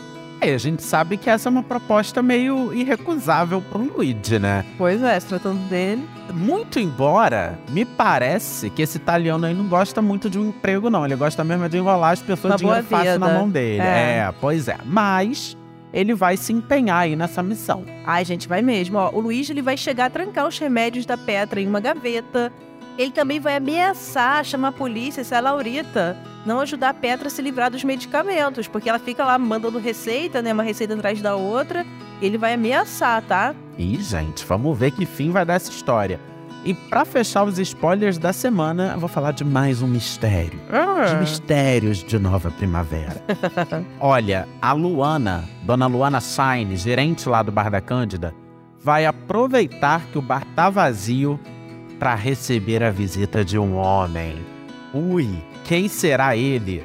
É, 0.41 0.55
a 0.55 0.59
gente 0.59 0.83
sabe 0.83 1.17
que 1.17 1.29
essa 1.29 1.49
é 1.49 1.51
uma 1.51 1.63
proposta 1.63 2.23
meio 2.23 2.73
irrecusável 2.73 3.61
pro 3.61 3.83
Luigi, 3.83 4.39
né? 4.39 4.65
Pois 4.77 5.03
é, 5.03 5.19
se 5.19 5.27
tratando 5.27 5.59
dele. 5.69 6.09
Muito 6.33 6.79
embora, 6.79 7.59
me 7.71 7.85
parece 7.85 8.71
que 8.71 8.83
esse 8.83 8.99
italiano 8.99 9.47
aí 9.47 9.55
não 9.55 9.67
gosta 9.67 10.01
muito 10.01 10.31
de 10.31 10.39
um 10.39 10.49
emprego, 10.49 10.89
não. 10.91 11.05
Ele 11.05 11.17
gosta 11.17 11.43
mesmo 11.43 11.69
de 11.69 11.79
enrolar 11.79 12.13
as 12.13 12.23
pessoas 12.23 12.55
de 12.55 12.65
dinheiro 12.65 12.85
fácil 12.85 13.19
na 13.19 13.29
mão 13.29 13.49
dele. 13.49 13.83
É. 13.83 14.19
é, 14.19 14.35
pois 14.41 14.69
é. 14.69 14.79
Mas 14.85 15.57
ele 15.93 16.15
vai 16.15 16.37
se 16.37 16.53
empenhar 16.53 17.01
aí 17.01 17.17
nessa 17.17 17.43
missão. 17.43 17.85
Ai, 18.05 18.25
gente, 18.25 18.47
vai 18.47 18.63
mesmo. 18.63 18.99
Ó, 18.99 19.11
o 19.13 19.21
Luigi 19.21 19.53
ele 19.53 19.63
vai 19.63 19.77
chegar 19.77 20.07
a 20.07 20.11
trancar 20.11 20.47
os 20.47 20.59
remédios 20.59 21.07
da 21.07 21.17
Petra 21.17 21.61
em 21.61 21.67
uma 21.67 21.81
gaveta. 21.81 22.53
Ele 22.99 23.13
também 23.13 23.39
vai 23.39 23.55
ameaçar 23.55 24.45
chamar 24.45 24.69
a 24.69 24.73
polícia 24.73 25.23
se 25.23 25.33
a 25.33 25.41
Laurita 25.41 26.17
não 26.45 26.59
ajudar 26.59 26.89
a 26.89 26.95
Petra 26.95 27.29
a 27.29 27.31
se 27.31 27.41
livrar 27.41 27.71
dos 27.71 27.85
medicamentos, 27.85 28.67
porque 28.67 28.89
ela 28.89 28.99
fica 28.99 29.25
lá 29.25 29.39
mandando 29.39 29.79
receita, 29.79 30.43
né, 30.43 30.53
uma 30.53 30.65
receita 30.65 30.95
atrás 30.95 31.23
da 31.23 31.37
outra. 31.37 31.87
Ele 32.21 32.37
vai 32.37 32.55
ameaçar, 32.55 33.23
tá? 33.23 33.55
Ih, 33.79 34.03
gente, 34.03 34.45
vamos 34.45 34.77
ver 34.77 34.91
que 34.91 35.07
fim 35.07 35.31
vai 35.31 35.45
dar 35.45 35.55
essa 35.55 35.71
história. 35.71 36.19
E 36.65 36.75
pra 36.75 37.05
fechar 37.05 37.45
os 37.45 37.57
spoilers 37.61 38.19
da 38.19 38.33
semana, 38.33 38.91
eu 38.95 38.99
vou 38.99 39.09
falar 39.09 39.31
de 39.31 39.45
mais 39.45 39.81
um 39.81 39.87
mistério. 39.87 40.59
Os 41.07 41.21
mistérios 41.21 42.03
de 42.03 42.19
Nova 42.19 42.51
Primavera. 42.51 43.23
Olha, 44.01 44.49
a 44.61 44.73
Luana, 44.73 45.49
Dona 45.63 45.87
Luana 45.87 46.21
Shine, 46.21 46.77
gerente 46.77 47.29
lá 47.29 47.45
do 47.45 47.53
Bar 47.53 47.71
da 47.71 47.81
Cândida, 47.81 48.35
vai 48.83 49.07
aproveitar 49.07 50.03
que 50.07 50.19
o 50.19 50.23
bar 50.23 50.45
tá 50.57 50.69
vazio 50.69 51.39
para 51.99 52.15
receber 52.15 52.83
a 52.83 52.91
visita 52.91 53.45
de 53.45 53.59
um 53.59 53.77
homem. 53.77 54.37
Ui, 54.95 55.29
quem 55.65 55.89
será 55.89 56.37
ele? 56.37 56.85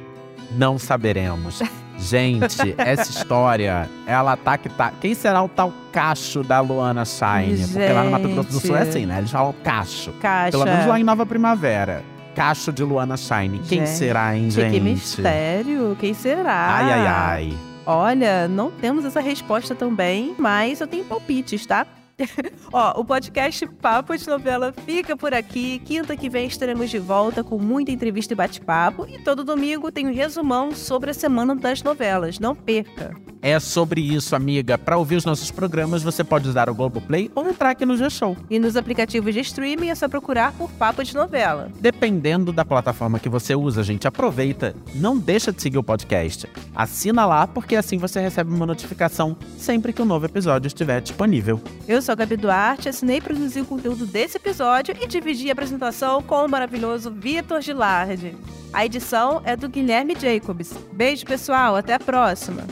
Não 0.51 0.77
saberemos. 0.77 1.61
Gente, 1.97 2.73
essa 2.77 3.09
história, 3.09 3.87
ela 4.05 4.35
tá 4.35 4.57
que 4.57 4.67
tá. 4.67 4.91
Quem 4.99 5.13
será 5.13 5.43
o 5.43 5.47
tal 5.47 5.71
cacho 5.91 6.43
da 6.43 6.59
Luana 6.59 7.05
Shine? 7.05 7.67
Porque 7.67 7.93
lá 7.93 8.03
no 8.03 8.11
Mato 8.11 8.27
Grosso 8.27 8.49
do 8.49 8.59
Sul 8.59 8.75
é 8.75 8.79
Gente. 8.79 8.89
assim, 8.89 9.05
né? 9.05 9.19
Eles 9.19 9.31
falam 9.31 9.53
cacho. 9.63 10.11
Caixa. 10.13 10.51
Pelo 10.51 10.65
menos 10.65 10.85
lá 10.87 10.99
em 10.99 11.03
Nova 11.03 11.25
Primavera. 11.25 12.03
Cacho 12.35 12.73
de 12.73 12.83
Luana 12.83 13.15
Shine. 13.15 13.59
Quem 13.59 13.79
Gente, 13.79 13.89
será, 13.89 14.35
hein, 14.35 14.49
gente? 14.49 14.73
Que 14.73 14.79
mistério. 14.79 15.95
Quem 15.99 16.13
será? 16.13 16.75
Ai, 16.75 16.91
ai, 16.91 17.07
ai. 17.07 17.57
Olha, 17.85 18.47
não 18.47 18.71
temos 18.71 19.05
essa 19.05 19.19
resposta 19.19 19.75
também, 19.75 20.33
mas 20.37 20.81
eu 20.81 20.87
tenho 20.87 21.03
palpites, 21.03 21.65
tá? 21.65 21.85
Ó, 22.71 23.01
o 23.01 23.05
podcast 23.05 23.65
Papo 23.67 24.15
de 24.15 24.27
Novela 24.27 24.73
fica 24.85 25.15
por 25.15 25.33
aqui. 25.33 25.79
Quinta 25.79 26.15
que 26.15 26.29
vem 26.29 26.47
estaremos 26.47 26.89
de 26.89 26.99
volta 26.99 27.43
com 27.43 27.57
muita 27.57 27.91
entrevista 27.91 28.33
e 28.33 28.35
bate-papo. 28.35 29.07
E 29.07 29.19
todo 29.19 29.43
domingo 29.43 29.91
tem 29.91 30.07
um 30.07 30.13
resumão 30.13 30.71
sobre 30.73 31.11
a 31.11 31.13
semana 31.13 31.55
das 31.55 31.81
novelas. 31.81 32.39
Não 32.39 32.55
perca! 32.55 33.15
É 33.45 33.59
sobre 33.59 33.99
isso, 33.99 34.37
amiga. 34.37 34.77
Para 34.77 34.97
ouvir 34.97 35.17
os 35.17 35.25
nossos 35.25 35.51
programas, 35.51 36.01
você 36.01 36.23
pode 36.23 36.47
usar 36.47 36.69
o 36.69 36.73
Globoplay 36.73 37.29
ou 37.35 37.49
entrar 37.49 37.71
aqui 37.71 37.85
no 37.85 37.97
G-Show. 37.97 38.37
E 38.49 38.57
nos 38.57 38.77
aplicativos 38.77 39.33
de 39.33 39.41
streaming 39.41 39.89
é 39.89 39.95
só 39.95 40.07
procurar 40.07 40.53
por 40.53 40.71
Papo 40.71 41.03
de 41.03 41.13
Novela. 41.13 41.69
Dependendo 41.77 42.53
da 42.53 42.63
plataforma 42.63 43.19
que 43.19 43.27
você 43.27 43.53
usa, 43.53 43.83
gente, 43.83 44.07
aproveita. 44.07 44.73
Não 44.95 45.17
deixa 45.17 45.51
de 45.51 45.61
seguir 45.61 45.77
o 45.77 45.83
podcast. 45.83 46.47
Assina 46.73 47.25
lá, 47.25 47.45
porque 47.45 47.75
assim 47.75 47.97
você 47.97 48.21
recebe 48.21 48.49
uma 48.49 48.65
notificação 48.65 49.35
sempre 49.57 49.91
que 49.91 50.01
um 50.01 50.05
novo 50.05 50.25
episódio 50.25 50.67
estiver 50.67 51.01
disponível. 51.01 51.59
Eu 51.85 52.01
sou 52.03 52.13
a 52.13 52.15
Gabi 52.15 52.35
Duarte, 52.35 52.89
assinei 52.89 53.17
e 53.17 53.21
produzi 53.21 53.61
o 53.61 53.65
conteúdo 53.65 54.05
desse 54.05 54.35
episódio 54.35 54.93
e 54.99 55.07
dividi 55.07 55.49
a 55.49 55.53
apresentação 55.53 56.21
com 56.21 56.45
o 56.45 56.49
maravilhoso 56.49 57.09
Vitor 57.09 57.61
Gilardi. 57.61 58.35
A 58.73 58.85
edição 58.85 59.41
é 59.45 59.55
do 59.55 59.69
Guilherme 59.69 60.13
Jacobs. 60.19 60.73
Beijo, 60.91 61.25
pessoal. 61.25 61.75
Até 61.77 61.93
a 61.93 61.99
próxima. 61.99 62.63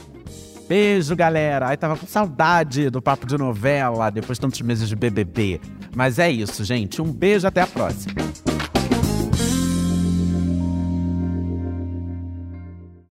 Beijo, 0.67 1.15
galera. 1.15 1.67
Ai, 1.67 1.77
tava 1.77 1.95
com 1.95 2.05
saudade 2.05 2.89
do 2.89 3.01
papo 3.01 3.25
de 3.25 3.37
novela 3.37 4.09
depois 4.09 4.37
de 4.37 4.41
tantos 4.41 4.61
meses 4.61 4.89
de 4.89 4.95
BBB. 4.95 5.61
Mas 5.95 6.19
é 6.19 6.29
isso, 6.29 6.63
gente. 6.65 7.01
Um 7.01 7.11
beijo, 7.11 7.47
até 7.47 7.61
a 7.61 7.67
próxima. 7.67 8.15